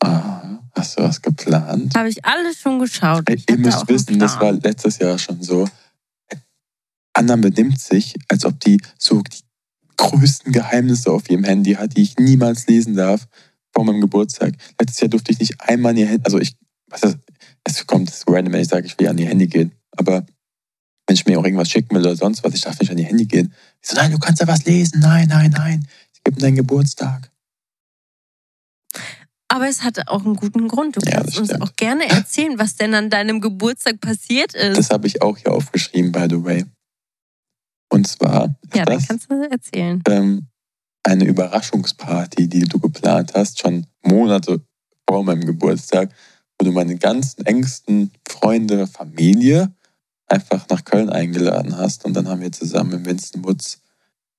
[0.00, 1.96] Ah, hast du was geplant?
[1.96, 3.28] Habe ich alles schon geschaut.
[3.28, 5.66] Ey, ihr müsst wissen, das war letztes Jahr schon so.
[7.16, 9.40] Anna benimmt sich, als ob die so die
[9.96, 13.26] größten Geheimnisse auf ihrem Handy hat, die ich niemals lesen darf
[13.74, 14.54] vor meinem Geburtstag.
[14.78, 16.56] Letztes Jahr durfte ich nicht einmal an ihr Handy, also ich,
[16.88, 17.18] was ist,
[17.64, 20.26] es kommt, es ist random, wenn ich sage, ich will an ihr Handy gehen, aber
[21.06, 23.04] wenn ich mir auch irgendwas schicken will oder sonst was, ich darf nicht an die
[23.04, 23.54] Handy gehen.
[23.80, 25.00] Ich so, nein, du kannst ja was lesen.
[25.00, 25.86] Nein, nein, nein.
[26.12, 27.30] Ich gebe deinen Geburtstag.
[29.48, 30.96] Aber es hatte auch einen guten Grund.
[30.96, 34.76] Du Ja, kannst das uns auch gerne erzählen, was denn an deinem Geburtstag passiert ist.
[34.76, 36.64] Das habe ich auch hier aufgeschrieben, by the way.
[37.96, 40.02] Und zwar ist ja, das kannst du erzählen.
[40.08, 40.48] ähm,
[41.02, 44.60] eine Überraschungsparty, die du geplant hast, schon Monate
[45.08, 46.12] vor meinem Geburtstag,
[46.58, 49.72] wo du meine ganzen engsten Freunde, Familie
[50.26, 52.04] einfach nach Köln eingeladen hast.
[52.04, 53.80] Und dann haben wir zusammen in Winston Woods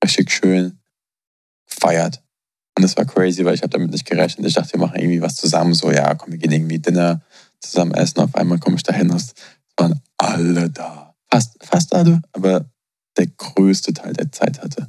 [0.04, 0.78] richtig schön
[1.68, 2.22] gefeiert.
[2.78, 4.46] Und das war crazy, weil ich habe damit nicht gerechnet.
[4.46, 5.74] Ich dachte, wir machen irgendwie was zusammen.
[5.74, 7.24] So, ja, komm, wir gehen irgendwie Dinner
[7.60, 8.20] zusammen essen.
[8.20, 9.10] Auf einmal komme ich dahin.
[9.10, 9.34] Es
[9.78, 11.16] waren alle da.
[11.32, 12.70] Fast, fast alle, aber
[13.18, 14.84] der größte Teil der Zeit hatte.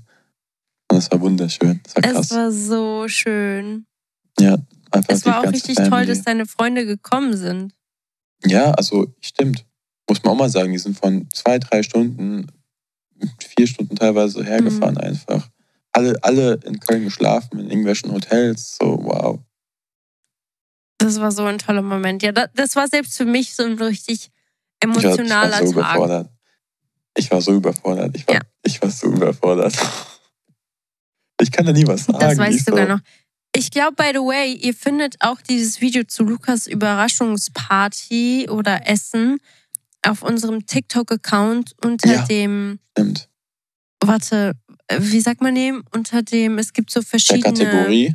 [0.90, 1.80] Und das war wunderschön.
[1.84, 2.30] Das war Es krass.
[2.32, 3.86] war so schön.
[4.90, 6.06] Einfach Es war auch richtig toll, Family.
[6.06, 7.74] dass deine Freunde gekommen sind.
[8.46, 9.66] Ja, also stimmt.
[10.08, 12.46] Muss man auch mal sagen, die sind von zwei, drei Stunden,
[13.38, 15.00] vier Stunden teilweise hergefahren Mhm.
[15.02, 15.48] einfach.
[15.92, 18.76] Alle, alle in Köln geschlafen, in irgendwelchen Hotels.
[18.80, 19.40] So, wow.
[20.98, 22.22] Das war so ein toller Moment.
[22.22, 24.30] Ja, das, war selbst für mich so ein richtig
[24.82, 25.96] Ich war, ich emotionaler war so Tag.
[25.96, 26.30] überfordert.
[27.18, 28.14] Ich war so überfordert.
[28.16, 28.40] Ich war, Ja.
[28.62, 29.76] ich war so überfordert.
[31.40, 32.18] Ich kann da nie was sagen.
[32.20, 33.00] Das weiß ich ich sogar so, noch.
[33.56, 39.38] Ich glaube, by the way, ihr findet auch dieses Video zu Lukas Überraschungsparty oder Essen
[40.06, 42.24] auf unserem TikTok-Account unter Ja.
[42.26, 43.28] dem, Stimmt.
[44.00, 44.52] warte,
[44.86, 45.82] äh, wie sagt man dem?
[45.92, 48.14] Unter dem, es gibt so Der verschiedene Kategorie.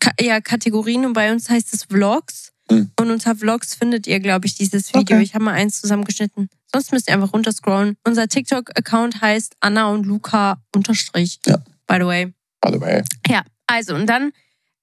[0.00, 2.49] Ka ja, Kategorien und bei uns heißt es Vlogs.
[2.70, 2.90] Hm.
[2.98, 5.16] Und unter Vlogs findet ihr, glaube ich, dieses Video.
[5.16, 5.22] Okay.
[5.22, 6.48] Ich habe mal eins zusammengeschnitten.
[6.72, 7.96] Sonst müsst ihr einfach runterscrollen.
[8.04, 11.40] Unser TikTok-Account heißt Anna und Luca unterstrich.
[11.46, 11.58] Ja.
[11.86, 12.26] By the way.
[12.60, 13.02] By the way.
[13.28, 14.32] Ja, also und dann,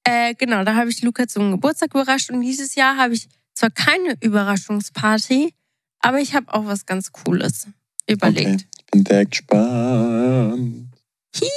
[0.04, 3.70] äh, genau, da habe ich Luca zum Geburtstag überrascht und dieses Jahr habe ich zwar
[3.72, 5.54] keine Überraschungsparty,
[6.00, 7.68] aber ich habe auch was ganz Cooles
[8.10, 8.48] überlegt.
[8.48, 8.66] Okay.
[8.80, 10.88] Ich bin sehr gespannt.
[11.36, 11.50] Hihi.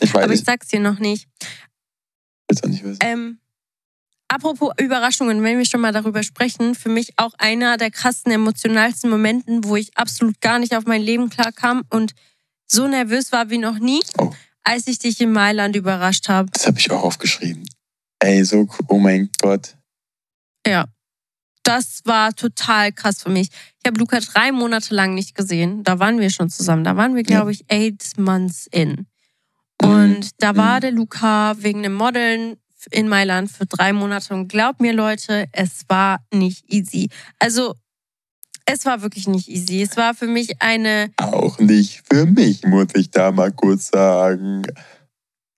[0.00, 1.28] Ich weiß, Aber ich ich sag's dir noch nicht.
[2.48, 2.98] will es auch nicht wissen.
[3.02, 3.38] Ähm,
[4.34, 9.10] apropos Überraschungen, wenn wir schon mal darüber sprechen, für mich auch einer der krassen, emotionalsten
[9.10, 12.14] Momenten, wo ich absolut gar nicht auf mein Leben klarkam und
[12.66, 14.32] so nervös war wie noch nie, Oh.
[14.64, 16.50] als ich dich in Mailand überrascht habe.
[16.52, 17.64] Das habe ich auch aufgeschrieben.
[18.20, 18.68] Ey, so.
[18.88, 19.76] Oh mein Gott.
[20.66, 20.86] Ja.
[21.64, 23.48] Das war total krass für mich.
[23.78, 25.84] Ich habe Luca drei Monate lang nicht gesehen.
[25.84, 26.82] Da waren wir schon zusammen.
[26.82, 29.06] Da waren wir, glaube ich, eight months in.
[29.80, 30.80] Und da war Mhm.
[30.80, 32.56] der Luca wegen dem Modeln
[32.90, 34.34] in Mailand für drei Monate.
[34.34, 37.08] Und glaubt mir, Leute, es war nicht easy.
[37.38, 37.74] Also,
[38.64, 39.82] es war wirklich nicht easy.
[39.82, 44.62] Es war für mich eine, Auch nicht für mich, muss ich da mal kurz sagen.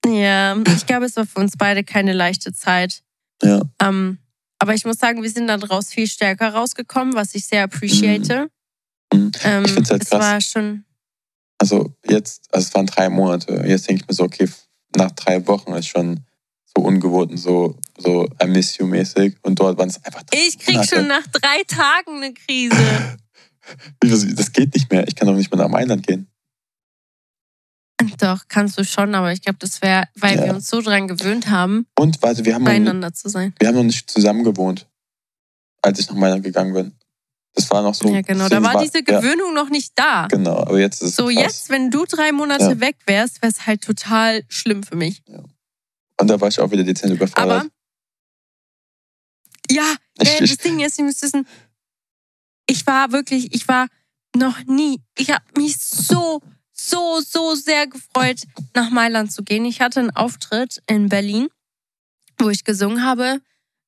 [0.07, 3.03] ja, ich glaube, es war für uns beide keine leichte Zeit.
[3.43, 3.61] Ja.
[3.83, 4.19] Ähm,
[4.59, 8.49] aber ich muss sagen, wir sind da draus viel stärker rausgekommen, was ich sehr appreciate.
[9.13, 9.33] Mhm.
[9.43, 10.21] Ähm, Ich find's halt es krass.
[10.21, 10.85] war schon,
[11.59, 13.63] Also jetzt, also es waren drei Monate.
[13.67, 14.49] Jetzt denke ich mir so, okay,
[14.97, 16.21] nach drei Wochen ist schon
[16.77, 19.37] so ungewohnt und so, so I miss you mäßig.
[19.43, 20.97] Und dort waren es einfach ich krieg Monate.
[20.97, 22.77] schon nach drei Tagen eine Krise.
[24.01, 25.09] Das geht nicht mehr.
[25.09, 26.29] Ich kann doch nicht mehr nach Mailand gehen.
[28.19, 30.45] Doch, kannst du schon, aber ich glaube, das wäre, weil Ja.
[30.47, 33.55] wir uns so dran gewöhnt haben, Und warte, wir haben, noch, beieinander zu sein.
[33.59, 34.87] wir haben noch nicht zusammen gewohnt,
[35.81, 36.93] als ich nach Mailand gegangen bin.
[37.55, 38.13] Das war noch so.
[38.13, 38.49] Ja, genau.
[38.49, 40.27] Da war diese ja, Gewöhnung noch nicht da.
[40.27, 41.35] Genau, aber jetzt ist es So, krass.
[41.37, 42.81] jetzt, wenn du drei Monate Ja.
[42.81, 45.23] weg wärst, wäre es halt total schlimm für mich.
[46.21, 47.61] Und da war ich auch wieder dezent überfordert.
[47.63, 47.71] Aber
[49.71, 51.47] ja, äh, das Ding ist, ihr müsst wissen,
[52.67, 53.89] ich war wirklich, ich war
[54.37, 56.41] noch nie, ich habe mich so,
[56.73, 58.43] so, so sehr gefreut,
[58.75, 59.65] nach Mailand zu gehen.
[59.65, 61.49] Ich hatte einen Auftritt in Berlin,
[62.39, 63.41] wo ich gesungen habe.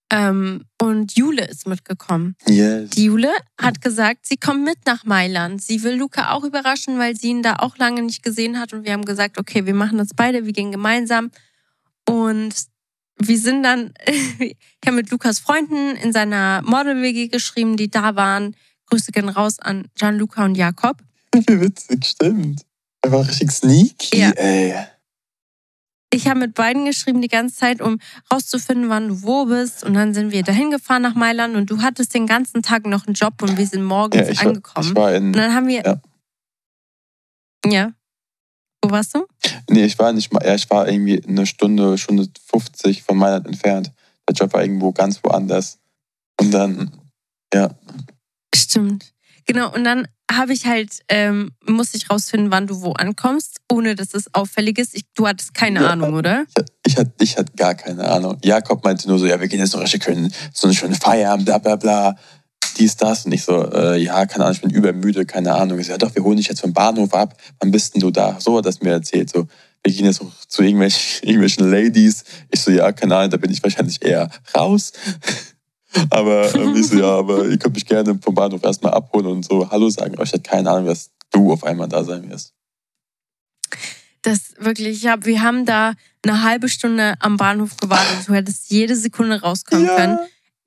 [0.09, 2.37] Ähm, und Jule ist mitgekommen.
[2.47, 2.91] yes.
[2.91, 5.61] Die Jule hat gesagt, sie kommt mit nach Mailand.
[5.61, 8.73] Sie will Luca auch überraschen, weil sie ihn da auch lange nicht gesehen hat.
[8.73, 11.33] Und wir haben gesagt, okay, wir machen das beide, wir gehen gemeinsam.
[12.09, 12.55] Und
[13.19, 13.93] wir sind dann,
[14.39, 18.57] ich habe mit Lukas Freunden in seiner Model-WG geschrieben, die da waren.
[18.87, 20.99] Grüße gehen raus an Gianluca und Jakob.
[21.35, 22.63] Wie witzig, stimmt.
[23.03, 24.31] Er war richtig sneaky, Ja.
[24.31, 24.75] ey.
[26.15, 27.99] Ich habe mit beiden geschrieben die ganze Zeit, um
[28.33, 29.83] rauszufinden, wann du wo bist.
[29.85, 33.07] Und dann sind wir dahin gefahren nach Mailand und du hattest den ganzen Tag noch
[33.07, 34.87] einen Job und wir sind morgens Ja, ich war, angekommen.
[34.89, 35.27] ich war in.
[35.27, 35.83] Und dann haben wir.
[35.85, 36.01] Ja.
[37.67, 37.93] Ja.
[38.83, 39.27] Wo warst du?
[39.71, 40.45] Nee, ich war nicht mal.
[40.45, 43.91] Ja, ich war irgendwie eine Stunde, Stunde 50 von Mailand entfernt.
[44.29, 45.79] Der Job war irgendwo ganz woanders.
[46.41, 46.91] Und dann,
[47.55, 47.71] ja,
[48.55, 49.13] Stimmt.
[49.47, 49.73] Genau.
[49.73, 54.13] Und dann habe ich halt, ähm, musste ich rausfinden, wann du wo ankommst, ohne dass
[54.13, 54.95] es auffällig ist.
[54.95, 55.91] Ich, du hattest keine Ja.
[55.91, 56.45] Ahnung, oder?
[56.85, 58.37] ich hatte ich hatte gar keine Ahnung.
[58.43, 61.39] Jakob meinte nur so, ja, wir gehen jetzt noch richtig schön, so eine schöne Feier,
[61.39, 62.17] bla bla bla.
[62.77, 63.27] Dies, das.
[63.27, 65.79] Und ich so, äh, ja, keine Ahnung, ich bin übermüde, keine Ahnung.
[65.79, 67.37] Ich so, ja doch, wir holen dich jetzt vom Bahnhof ab.
[67.61, 68.37] Wann bist denn du da?
[68.41, 69.31] So hat das mir erzählt.
[69.31, 69.47] So,
[69.83, 72.25] wir gehen jetzt auch zu irgendwelchen, irgendwelchen Ladies.
[72.51, 74.93] Ich so, ja, keine Ahnung, da bin ich wahrscheinlich eher raus.
[76.11, 79.45] aber ähm, ich so, ja, aber ihr könnt mich gerne vom Bahnhof erstmal abholen und
[79.45, 80.15] so Hallo sagen.
[80.15, 82.53] Aber ich hatte keine Ahnung, dass du auf einmal da sein wirst.
[84.23, 85.95] Das wirklich, ich hab, wir haben da
[86.27, 88.27] eine halbe Stunde am Bahnhof gewartet.
[88.27, 89.97] Du hättest jede Sekunde rauskommen Ja.
[89.97, 90.19] können.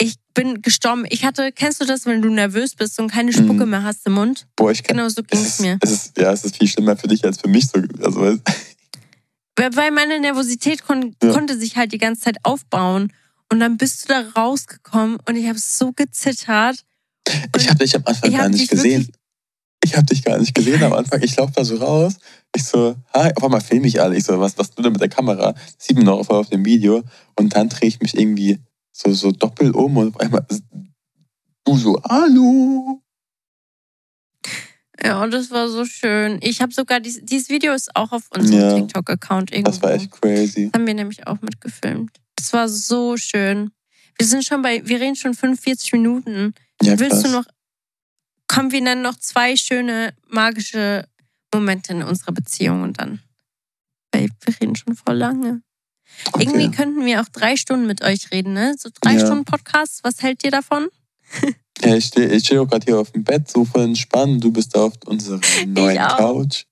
[0.02, 1.06] Ich bin gestorben.
[1.10, 3.70] Ich hatte, kennst du das, wenn du nervös bist und keine Spucke Mhm.
[3.72, 4.48] mehr hast im Mund?
[4.56, 5.78] Boah, ich kann, Genau so ging es mir.
[5.82, 7.68] es ist, ja, es ist viel schlimmer für dich als für mich.
[7.68, 8.40] So, also,
[9.58, 11.34] Weil meine Nervosität kon Ja.
[11.34, 13.12] konnte sich halt die ganze Zeit aufbauen.
[13.52, 16.86] Und dann bist du da rausgekommen und ich habe so gezittert.
[17.58, 19.12] ich habe dich am Anfang gar nicht gesehen.
[19.84, 21.22] Ich habe dich gar nicht gesehen am Anfang.
[21.24, 22.16] Ich laufe da so raus.
[22.56, 24.16] Ich so, hi, auf einmal filme ich alle.
[24.16, 25.54] Ich so, was, was du da mit der Kamera?
[25.54, 27.04] Das sieht man noch auf, auf dem Video.
[27.36, 28.60] Und dann drehe ich mich irgendwie
[28.92, 30.46] so, so doppelt um und auf einmal
[31.66, 33.02] du so, hallo.
[35.02, 36.40] Ja, und das war so schön.
[36.42, 38.76] Ich habe sogar, dies, dieses Video ist auch auf unserem Ja.
[38.76, 39.72] TikTok-Account irgendwo.
[39.72, 40.66] Das war echt crazy.
[40.72, 42.12] Das haben wir nämlich auch mitgefilmt.
[42.36, 43.72] Das war so schön.
[44.18, 46.54] Wir sind schon bei, wir reden schon 45 Minuten.
[46.82, 47.24] Ja, Willst krass.
[47.24, 47.46] du noch,
[48.48, 51.08] komm, wir nennen noch zwei schöne magische
[51.54, 53.22] Momente in unserer Beziehung und dann,
[54.12, 55.62] Babe, wir reden schon voll lange.
[56.34, 56.44] Okay.
[56.44, 58.76] Irgendwie könnten wir auch drei Stunden mit euch reden, ne?
[58.78, 59.26] So drei Ja.
[59.26, 60.88] Stunden Podcast, was hält ihr davon?
[61.82, 64.44] Ja, ich stehe ich steh auch gerade hier auf dem Bett, so voll entspannt.
[64.44, 65.98] Du bist da auf unserer neuen.
[65.98, 66.66] Couch.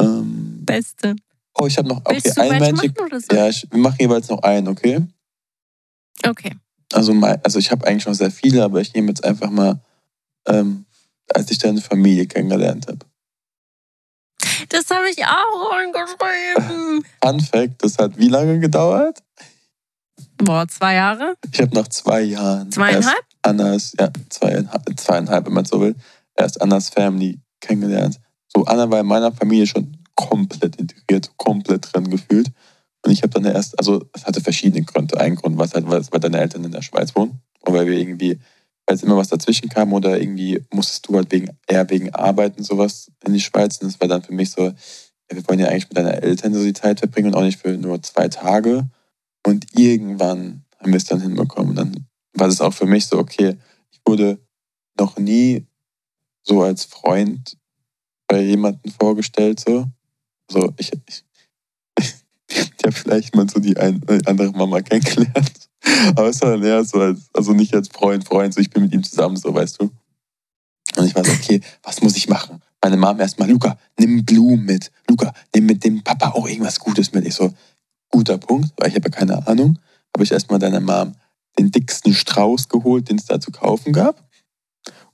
[0.00, 1.14] Ähm, Beste.
[1.54, 2.92] oh, ich habe noch okay, Willst ein Magic.
[2.98, 3.36] so?
[3.36, 5.06] Ja, ich, wir machen jeweils noch einen, okay?
[6.26, 6.56] Okay.
[6.92, 9.80] Also, mein, also ich habe eigentlich noch sehr viele, aber ich nehme jetzt einfach mal,
[10.48, 10.86] ähm,
[11.28, 13.06] als ich deine Familie kennengelernt habe.
[14.68, 17.04] Das habe ich auch reingeschrieben.
[17.22, 19.18] Fun Fact, das hat wie lange gedauert?
[20.38, 21.34] Boah, zwei Jahre?
[21.52, 23.24] Ich habe nach zwei Jahren Zweieinhalb?
[23.42, 25.94] Annas, ja, zweieinhalb, zweieinhalb, wenn man so will,
[26.36, 28.18] erst Annas Family kennengelernt.
[28.48, 32.50] So, Anna war in meiner Familie schon komplett integriert, komplett drin gefühlt.
[33.04, 35.18] Und ich habe dann erst, also es hatte verschiedene Gründe.
[35.18, 37.40] Ein Grund war halt, weil deine Eltern in der Schweiz wohnen.
[37.60, 38.38] Und weil wir irgendwie,
[38.86, 43.10] weil immer was dazwischen kam oder irgendwie musstest du halt wegen, eher wegen Arbeiten sowas
[43.24, 43.78] in die Schweiz.
[43.78, 44.74] Und das war dann für mich so, ja,
[45.36, 47.76] wir wollen ja eigentlich mit deinen Eltern so die Zeit verbringen und auch nicht für
[47.76, 48.88] nur zwei Tage.
[49.46, 51.70] Und irgendwann haben wir es dann hinbekommen.
[51.70, 53.56] Und dann war es auch für mich so, okay,
[53.90, 54.38] ich wurde
[54.98, 55.66] noch nie
[56.42, 57.56] so als Freund
[58.26, 59.86] bei jemandem vorgestellt, so.
[60.50, 61.24] So, ich, ich,
[62.48, 65.69] ich habe vielleicht mal so die, ein, andere Mama kennengelernt.
[66.14, 68.82] Aber es war dann eher so, als, also nicht als Freund, Freund, so ich bin
[68.82, 69.90] mit ihm zusammen, so, weißt du.
[70.96, 72.60] Und ich war so, okay, was muss ich machen?
[72.82, 74.90] Meine Mama erstmal, Luca, nimm Blumen mit.
[75.08, 77.26] Luca, nimm mit dem Papa auch irgendwas Gutes mit.
[77.26, 77.52] Ich so,
[78.10, 79.78] guter Punkt, weil ich habe ja keine Ahnung.
[80.14, 81.14] Habe ich erstmal deiner Mom
[81.58, 84.22] den dicksten Strauß geholt, den es da zu kaufen gab.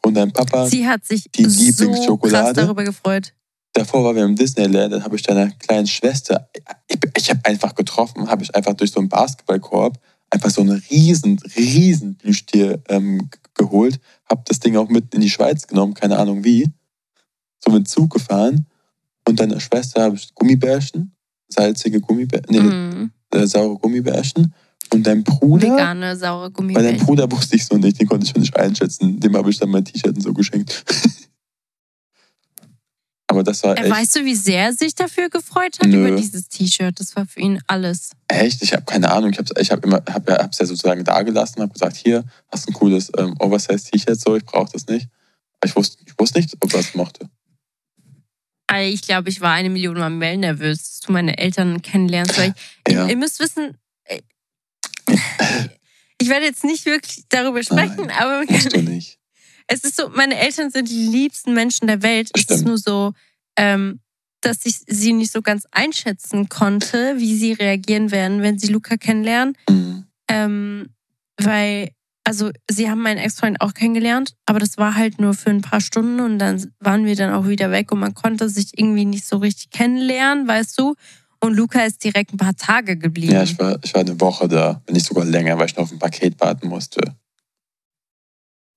[0.05, 2.61] Und dein Papa, Sie hat sich Die so krass Lieblingsschokolade?
[2.61, 3.33] darüber gefreut.
[3.73, 6.49] davor waren wir im Disneyland, dann habe ich deiner kleinen Schwester,
[6.87, 9.99] ich, ich habe einfach getroffen, habe ich einfach durch so einen Basketballkorb
[10.37, 15.31] einfach so einen riesen, riesen Plüschtier ähm, geholt, habe das Ding auch mit in die
[15.31, 16.69] Schweiz genommen, keine Ahnung wie,
[17.65, 18.67] so mit Zug gefahren
[19.27, 21.13] und deiner Schwester habe ich Gummibärchen,
[21.49, 23.11] salzige Gummibärchen, nee, Mhm.
[23.33, 24.53] äh, saure Gummibärchen
[24.93, 27.07] und dein Bruder, Vegane, saure bei deinem Gummibärchen.
[27.07, 29.71] Bruder wusste ich so nicht, den konnte ich schon nicht einschätzen, dem habe ich dann
[29.71, 30.85] mein T-Shirt so geschenkt.
[33.37, 33.91] Aber das war Äh, echt...
[33.91, 36.07] Weißt du, wie sehr er sich dafür gefreut hat Nö.
[36.09, 36.99] über dieses T-Shirt?
[36.99, 38.11] Das war für ihn alles.
[38.29, 38.63] Echt?
[38.63, 39.31] Ich habe keine Ahnung.
[39.31, 42.25] Ich habe ich hab immer, hab ja, hab's ja sozusagen da gelassen, habe gesagt, hier,
[42.51, 45.09] hast ein cooles ähm, Oversize-T-Shirt, so, ich brauche das nicht.
[45.61, 47.29] Aber ich wusste, ich wusste nicht, ob er es mochte.
[48.69, 52.37] Also ich glaube, ich war eine Million Mal mehr nervös, dass du meine Eltern kennenlernst.
[52.39, 52.55] Weil
[52.87, 53.05] ich, Ja.
[53.05, 54.21] ihr, ihr müsst wissen, äh,
[56.19, 59.19] ich werde jetzt nicht wirklich darüber sprechen, aber Musst du nicht.
[59.69, 62.31] es ist so, meine Eltern sind die liebsten Menschen der Welt.
[62.35, 62.65] Es ist Stimmt.
[62.67, 63.13] nur so,
[63.57, 64.01] ähm,
[64.41, 68.97] dass ich sie nicht so ganz einschätzen konnte, wie sie reagieren werden, wenn sie Luca
[68.97, 69.57] kennenlernen.
[69.69, 70.05] Mhm.
[70.29, 70.89] Ähm,
[71.39, 71.91] weil,
[72.25, 75.81] also sie haben meinen Ex-Freund auch kennengelernt, aber das war halt nur für ein paar
[75.81, 79.27] Stunden und dann waren wir dann auch wieder weg und man konnte sich irgendwie nicht
[79.27, 80.95] so richtig kennenlernen, weißt du?
[81.41, 83.33] Und Luca ist direkt ein paar Tage geblieben.
[83.33, 85.85] Ja, ich war, ich war eine Woche da, wenn nicht sogar länger, weil ich noch
[85.85, 87.01] auf ein Paket warten musste.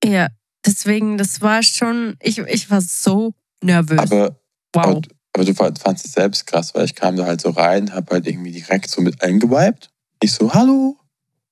[0.04, 0.28] Ja,
[0.64, 3.98] deswegen, das war schon, ich, ich war so nervös.
[3.98, 4.39] Aber,
[4.74, 4.84] wow.
[4.86, 5.00] aber,
[5.34, 8.10] aber du fand- fandst es selbst krass, weil ich kam da halt so rein, hab
[8.10, 9.90] halt irgendwie direkt so mit eingeweibt.
[10.22, 10.96] Ich so, hallo,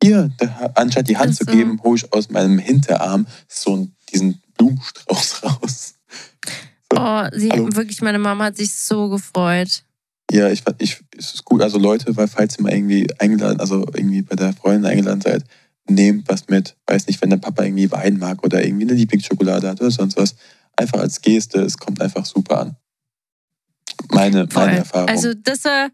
[0.02, 1.56] hier, der, anstatt die Hand zu Also.
[1.56, 5.94] geben, hole ich aus meinem Hinterarm so diesen Blumenstrauß raus.
[6.94, 7.64] Oh, sie Hallo.
[7.66, 9.82] haben wirklich, meine Mama hat sich so gefreut.
[10.30, 11.62] Ja, ich, ich, es ist gut.
[11.62, 15.44] Also Leute, weil falls ihr mal irgendwie eingeladen, also irgendwie bei der Freundin eingeladen seid,
[15.88, 16.76] nehmt was mit.
[16.86, 20.16] Weiß nicht, wenn der Papa irgendwie Wein mag oder irgendwie eine Lieblingsschokolade hat oder sonst
[20.16, 20.34] was.
[20.76, 22.76] Einfach als Geste, es kommt einfach super an.
[24.10, 25.08] Meine, meine Erfahrung.
[25.08, 25.88] Also das war,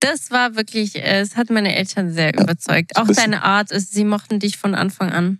[0.00, 2.96] das war wirklich, es hat meine Eltern sehr ja, überzeugt.
[2.96, 5.38] Auch deine Art ist, sie mochten dich von Anfang an.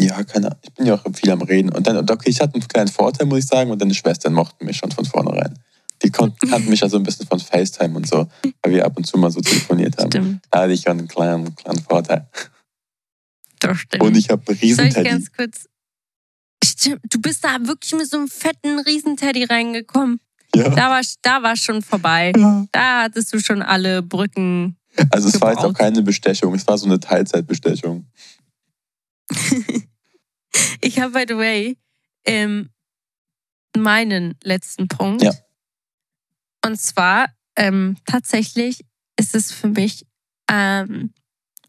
[0.00, 0.58] Ja, keine Ahnung.
[0.62, 1.70] Ich bin ja auch viel am Reden.
[1.70, 4.64] Und dann, okay, ich hatte einen kleinen Vorteil, muss ich sagen, und deine Schwestern mochten
[4.64, 5.58] mich schon von vornherein.
[6.02, 8.28] Die kannten mich ja so ein bisschen von FaceTime und so,
[8.62, 10.10] weil wir ab und zu mal so telefoniert haben.
[10.10, 10.44] Stimmt.
[10.50, 12.28] Da hatte ich ja einen kleinen, kleinen Vorteil.
[13.60, 14.02] Das stimmt.
[14.02, 14.92] Und ich habe Riesenteddy.
[14.92, 15.68] Soll ich ganz kurz...
[16.64, 20.20] Stimmt, du bist da wirklich mit so einem fetten Riesenteddy reingekommen.
[20.54, 20.68] Ja.
[20.68, 22.32] Da war, da war schon vorbei.
[22.36, 22.66] Ja.
[22.72, 24.76] Da hattest du schon alle Brücken.
[25.10, 25.46] Also es gebaut.
[25.46, 28.06] war jetzt auch keine Bestechung, es war so eine Teilzeitbestechung.
[30.80, 31.78] ich habe, by the way,
[32.26, 32.68] ähm,
[33.76, 35.22] meinen letzten Punkt.
[35.22, 35.32] Ja.
[36.64, 37.26] Und zwar,
[37.56, 38.84] ähm, tatsächlich
[39.18, 40.06] ist es für mich
[40.50, 41.12] ähm,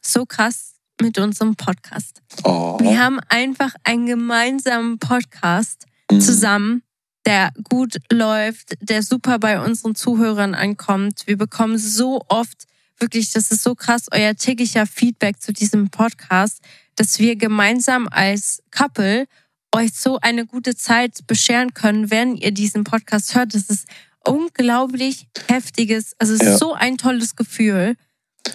[0.01, 2.21] so krass mit unserem Podcast.
[2.43, 2.77] Oh.
[2.79, 6.21] Wir haben einfach einen gemeinsamen Podcast mhm.
[6.21, 6.83] zusammen,
[7.25, 11.23] der gut läuft, der super bei unseren Zuhörern ankommt.
[11.25, 12.65] Wir bekommen so oft,
[12.99, 16.61] wirklich, das ist so krass, euer täglicher Feedback zu diesem Podcast,
[16.95, 19.25] dass wir gemeinsam als Couple
[19.73, 23.55] euch so eine gute Zeit bescheren können, wenn ihr diesen Podcast hört.
[23.55, 23.87] Das ist
[24.25, 26.57] unglaublich heftiges, also ja.
[26.57, 27.95] so ein tolles Gefühl,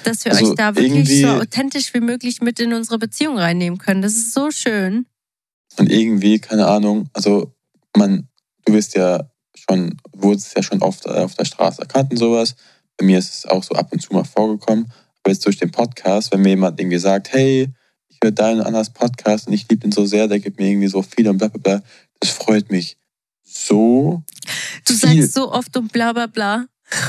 [0.04, 3.78] dass wir also euch da wirklich so authentisch wie möglich mit in unsere Beziehung reinnehmen
[3.78, 4.02] können.
[4.02, 5.06] Das ist so schön.
[5.76, 7.54] Und irgendwie, keine Ahnung, also
[7.96, 8.28] man,
[8.68, 12.54] du bist ja schon, wurdest ja schon oft auf der Straße erkannt und sowas.
[12.96, 14.92] Bei mir ist es auch so ab und zu mal vorgekommen.
[15.22, 17.72] Aber jetzt durch den Podcast, wenn mir jemand irgendwie sagt, hey,
[18.08, 20.88] ich höre deinen anders Podcast und ich liebe ihn so sehr, der gibt mir irgendwie
[20.88, 21.82] so viel und bla bla bla,
[22.20, 22.98] das freut mich
[23.42, 24.22] so.
[24.86, 25.22] Du viel.
[25.22, 26.66] sagst so oft und bla bla bla.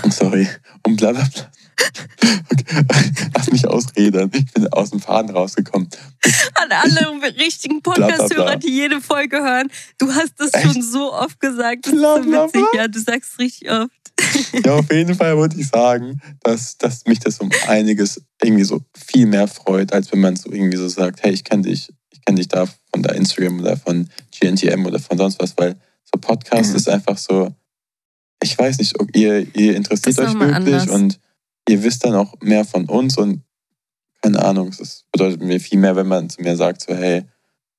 [0.09, 0.47] Sorry,
[0.87, 1.51] und bla bla bla.
[2.51, 2.83] Okay.
[3.35, 4.29] Lass mich ausreden.
[4.33, 5.89] Ich bin aus dem Faden rausgekommen.
[6.55, 10.65] An alle richtigen Podcast-Hörer, die jede Folge hören, du hast das Echt?
[10.65, 11.85] schon so oft gesagt.
[11.85, 12.65] Das bla, ist so witzig.
[12.75, 13.91] Ja, du sagst es richtig oft.
[14.65, 18.81] Ja, auf jeden Fall würde ich sagen, dass, dass mich das um einiges irgendwie so
[18.93, 22.23] viel mehr freut, als wenn man so irgendwie so sagt, hey, ich kenne dich, ich
[22.25, 26.19] kenne dich da von der Instagram oder von GNTM oder von sonst was, weil so
[26.19, 26.75] Podcast mhm.
[26.75, 27.53] ist einfach so,
[28.41, 30.87] ich weiß nicht, ihr, ihr interessiert euch wirklich anders.
[30.89, 31.19] und
[31.69, 33.43] ihr wisst dann auch mehr von uns und
[34.21, 37.23] keine Ahnung, es bedeutet mir viel mehr, wenn man zu mir sagt, so, hey,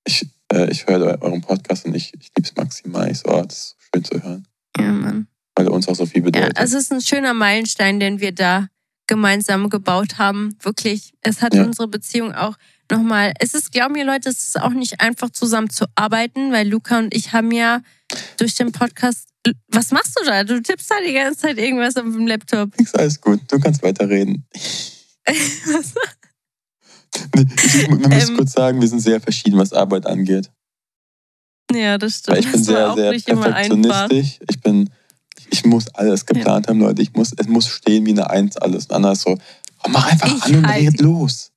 [0.06, 3.10] ich, äh, ich höre euren Podcast und ich, ich liebe es maximal.
[3.10, 4.48] Ich so, oh, das ist schön zu hören.
[4.78, 5.26] Ja, Mann.
[5.54, 6.56] Weil uns auch so viel bedeutet.
[6.56, 8.68] Ja, also es ist ein schöner Meilenstein, den wir da
[9.06, 10.56] gemeinsam gebaut haben.
[10.62, 11.12] Wirklich.
[11.20, 11.64] Es hat ja.
[11.64, 12.56] unsere Beziehung auch
[12.90, 13.34] nochmal.
[13.38, 16.98] Es ist, glauben mir Leute, es ist auch nicht einfach zusammen zu arbeiten, weil Luca
[16.98, 17.82] und ich haben ja
[18.38, 19.29] durch den Podcast.
[19.68, 20.44] Was machst du da?
[20.44, 22.74] Du tippst da die ganze Zeit irgendwas auf dem Laptop.
[22.76, 24.46] Ist alles gut, du kannst weiterreden.
[25.26, 25.94] was?
[27.34, 30.50] Ich, wir müssen ähm, kurz sagen, wir sind sehr verschieden, was Arbeit angeht.
[31.72, 32.36] Ja, das stimmt.
[32.36, 34.38] Weil ich bin sehr, sehr perfektionistisch.
[34.48, 34.90] Ich bin,
[35.50, 36.70] ich muss alles geplant ja.
[36.70, 37.02] haben, Leute.
[37.02, 38.86] Ich muss, es muss stehen wie eine Eins alles.
[38.86, 39.38] Und anders so,
[39.84, 40.86] oh, mach einfach ich an und halt.
[40.86, 41.52] red los.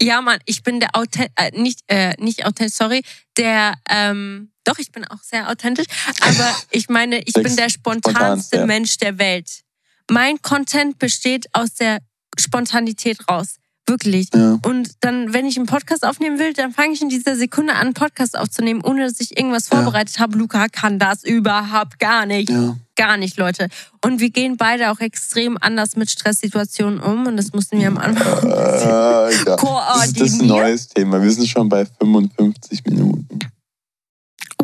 [0.00, 3.02] Ja, Mann, ich bin der Authent, äh, nicht, äh, nicht authentisch, sorry,
[3.36, 5.86] der, ähm, doch, ich bin auch sehr authentisch,
[6.20, 8.66] aber ich meine, ich bin der spontanste ja.
[8.66, 9.62] Mensch der Welt.
[10.10, 11.98] Mein Content besteht aus der
[12.38, 13.56] Spontanität raus.
[13.86, 14.28] Wirklich.
[14.32, 14.58] Ja.
[14.64, 17.80] Und dann, wenn ich einen Podcast aufnehmen will, dann fange ich in dieser Sekunde an,
[17.80, 20.22] einen Podcast aufzunehmen, ohne dass ich irgendwas vorbereitet ja.
[20.22, 20.38] habe.
[20.38, 22.48] Luca kann das überhaupt gar nicht.
[22.48, 22.76] Ja.
[22.94, 23.68] Gar nicht, Leute.
[24.04, 27.26] Und wir gehen beide auch extrem anders mit Stresssituationen um.
[27.26, 30.14] Und das mussten wir am Anfang äh, koordinieren.
[30.14, 31.20] Das ist ein neues Thema.
[31.20, 33.40] Wir sind schon bei 55 Minuten.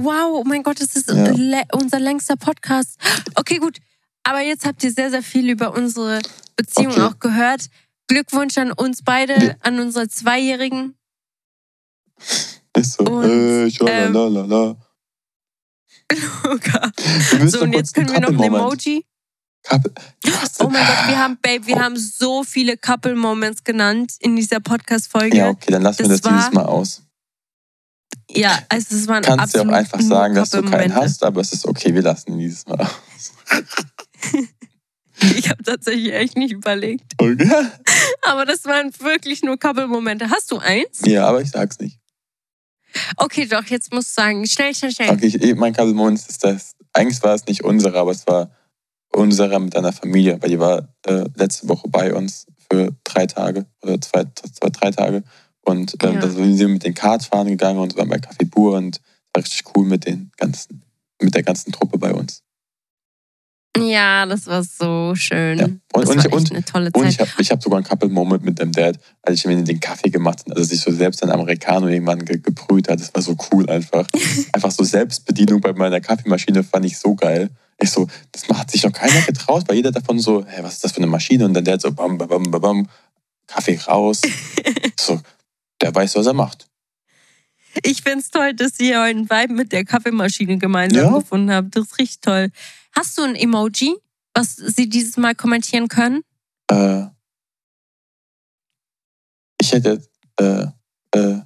[0.04, 1.32] Wow, oh mein Gott, das ist ja.
[1.72, 2.98] unser längster Podcast.
[3.34, 3.78] Okay, gut.
[4.22, 6.20] Aber jetzt habt ihr sehr, sehr viel über unsere
[6.56, 7.02] Beziehung okay.
[7.02, 7.68] auch gehört.
[8.06, 9.54] Glückwunsch an uns beide, ja.
[9.60, 10.96] an unsere Zweijährigen.
[12.76, 13.04] Ist so.
[13.04, 14.76] Und, äh, ähm, Luca.
[17.46, 19.04] So, und jetzt können wir noch ein Emoji.
[19.64, 19.92] Couple.
[20.60, 21.80] Oh mein Gott, wir haben, Babe, wir oh.
[21.80, 25.36] haben so viele Couple Moments genannt in dieser Podcast-Folge.
[25.36, 27.02] Ja, okay, dann lassen wir das, das dieses Mal aus.
[28.30, 31.52] Ja, also es waren Kannst du auch einfach sagen, dass du keinen hast, aber es
[31.52, 33.32] ist okay, wir lassen ihn dieses Mal aus.
[35.36, 37.14] ich habe tatsächlich echt nicht überlegt.
[37.16, 37.50] Okay.
[38.22, 40.30] Aber das waren wirklich nur Couple-Momente.
[40.30, 41.00] Hast du eins?
[41.06, 41.98] Ja, aber ich sag's nicht.
[43.16, 44.46] Okay, doch, jetzt musst du sagen.
[44.46, 45.10] Schnell, schnell, schnell.
[45.10, 46.72] Okay, mein Couple-Moment ist das.
[46.92, 48.50] Eigentlich war es nicht unsere, aber es war
[49.14, 53.66] unsere mit einer Familie, weil die war äh, letzte Woche bei uns für drei Tage
[53.82, 55.24] oder zwei, zwei drei Tage.
[55.68, 56.20] Und ähm, ja.
[56.20, 59.00] da sind wir mit den Karts fahren gegangen und waren bei Café Bur und
[59.34, 60.82] war richtig cool mit den ganzen,
[61.20, 62.42] mit der ganzen Truppe bei uns.
[63.76, 65.58] Ja, das war so schön.
[65.58, 65.64] Ja.
[65.66, 67.12] Und, das und, war ich, und, eine tolle und Zeit.
[67.12, 70.10] ich habe ich hab sogar einen Couple-Moment mit dem Dad, als ich mir den Kaffee
[70.10, 72.98] gemacht habe, also sich so selbst ein Americano irgendwann ge gebrüht hat.
[72.98, 74.08] Das war so cool einfach.
[74.52, 77.50] einfach so Selbstbedienung bei meiner Kaffeemaschine fand ich so geil.
[77.80, 80.84] Ich so, das hat sich noch keiner getraut, weil jeder davon so, hey, was ist
[80.84, 81.44] das für eine Maschine?
[81.44, 82.88] Und dann der so, bam, bam, bam, bam,
[83.46, 84.22] Kaffee raus.
[84.98, 85.20] so,
[85.80, 86.68] der weiß, was er macht.
[87.84, 91.18] Ich finde es toll, dass ihr euren Vibe mit der Kaffeemaschine gemeinsam Ja.
[91.18, 91.76] gefunden habt.
[91.76, 92.50] Das ist richtig toll.
[92.92, 93.94] Hast du ein Emoji,
[94.34, 96.22] was sie dieses Mal kommentieren können?
[96.70, 97.04] Äh,
[99.60, 100.02] ich hätte
[100.40, 100.66] äh,
[101.12, 101.40] äh,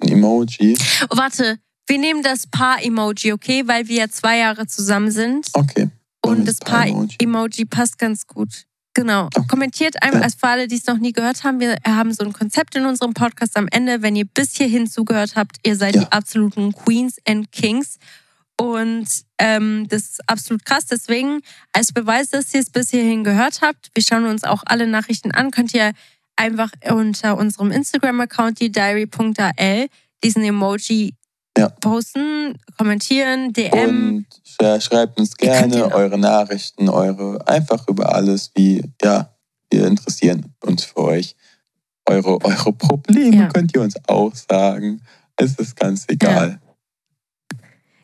[0.00, 0.78] ein Emoji.
[1.10, 3.62] Oh, warte, wir nehmen das Paar-Emoji, okay?
[3.66, 5.48] Weil wir ja zwei Jahre zusammen sind.
[5.52, 5.88] Okay.
[6.24, 7.16] Und das das Paar-Emoji.
[7.18, 8.66] Paar-Emoji passt ganz gut.
[8.96, 9.26] Genau.
[9.26, 9.46] Okay.
[9.46, 10.24] Kommentiert einfach, Ja.
[10.24, 12.86] als für alle, die es noch nie gehört haben, wir haben so ein Konzept in
[12.86, 14.00] unserem Podcast am Ende.
[14.00, 16.04] Wenn ihr bis hierhin zugehört habt, ihr seid Ja.
[16.04, 17.98] die absoluten Queens and Kings.
[18.58, 19.06] Und
[19.38, 20.86] ähm, das ist absolut krass.
[20.86, 21.42] Deswegen,
[21.74, 25.30] als Beweis, dass ihr es bis hierhin gehört habt, wir schauen uns auch alle Nachrichten
[25.30, 25.92] an, könnt ihr
[26.36, 29.88] einfach unter unserem Instagram-Account, die diary.al,
[30.24, 31.12] diesen Emoji
[31.56, 31.68] Ja.
[31.70, 34.16] posten, kommentieren, DM.
[34.18, 39.34] Und sch- schreibt uns gerne eure Nachrichten, eure einfach über alles, wie ja,
[39.70, 41.34] wir interessieren uns für euch.
[42.08, 43.48] Eure, eure Probleme Ja.
[43.48, 45.00] könnt ihr uns auch sagen.
[45.36, 46.60] Es ist ganz egal.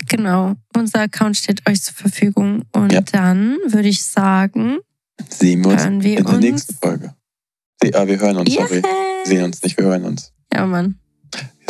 [0.08, 2.62] Genau, unser Account steht euch zur Verfügung.
[2.72, 3.00] Und Ja.
[3.00, 4.78] dann würde ich sagen,
[5.28, 6.38] Sehen wir uns wir in der uns.
[6.44, 7.14] nächsten Folge.
[7.94, 8.76] Ah, wir hören uns, sorry.
[8.76, 8.82] Yes.
[8.82, 10.32] Wir sehen uns nicht, wir hören uns.
[10.52, 10.98] Ja, Mann.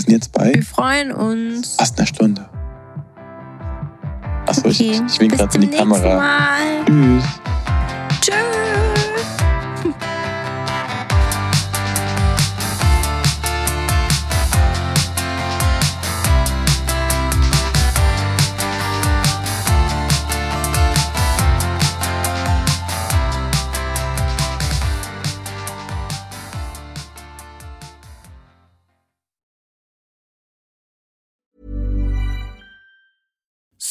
[0.03, 1.77] Wir sind jetzt bei Wir freuen uns.
[1.77, 2.49] fast einer Stunde.
[4.47, 6.17] Achso, ich, Okay, ich wink bis gerade in die Kamera.
[6.17, 6.85] Mal.
[6.87, 7.25] Tschüss.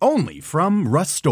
[0.00, 1.24] Only from Rust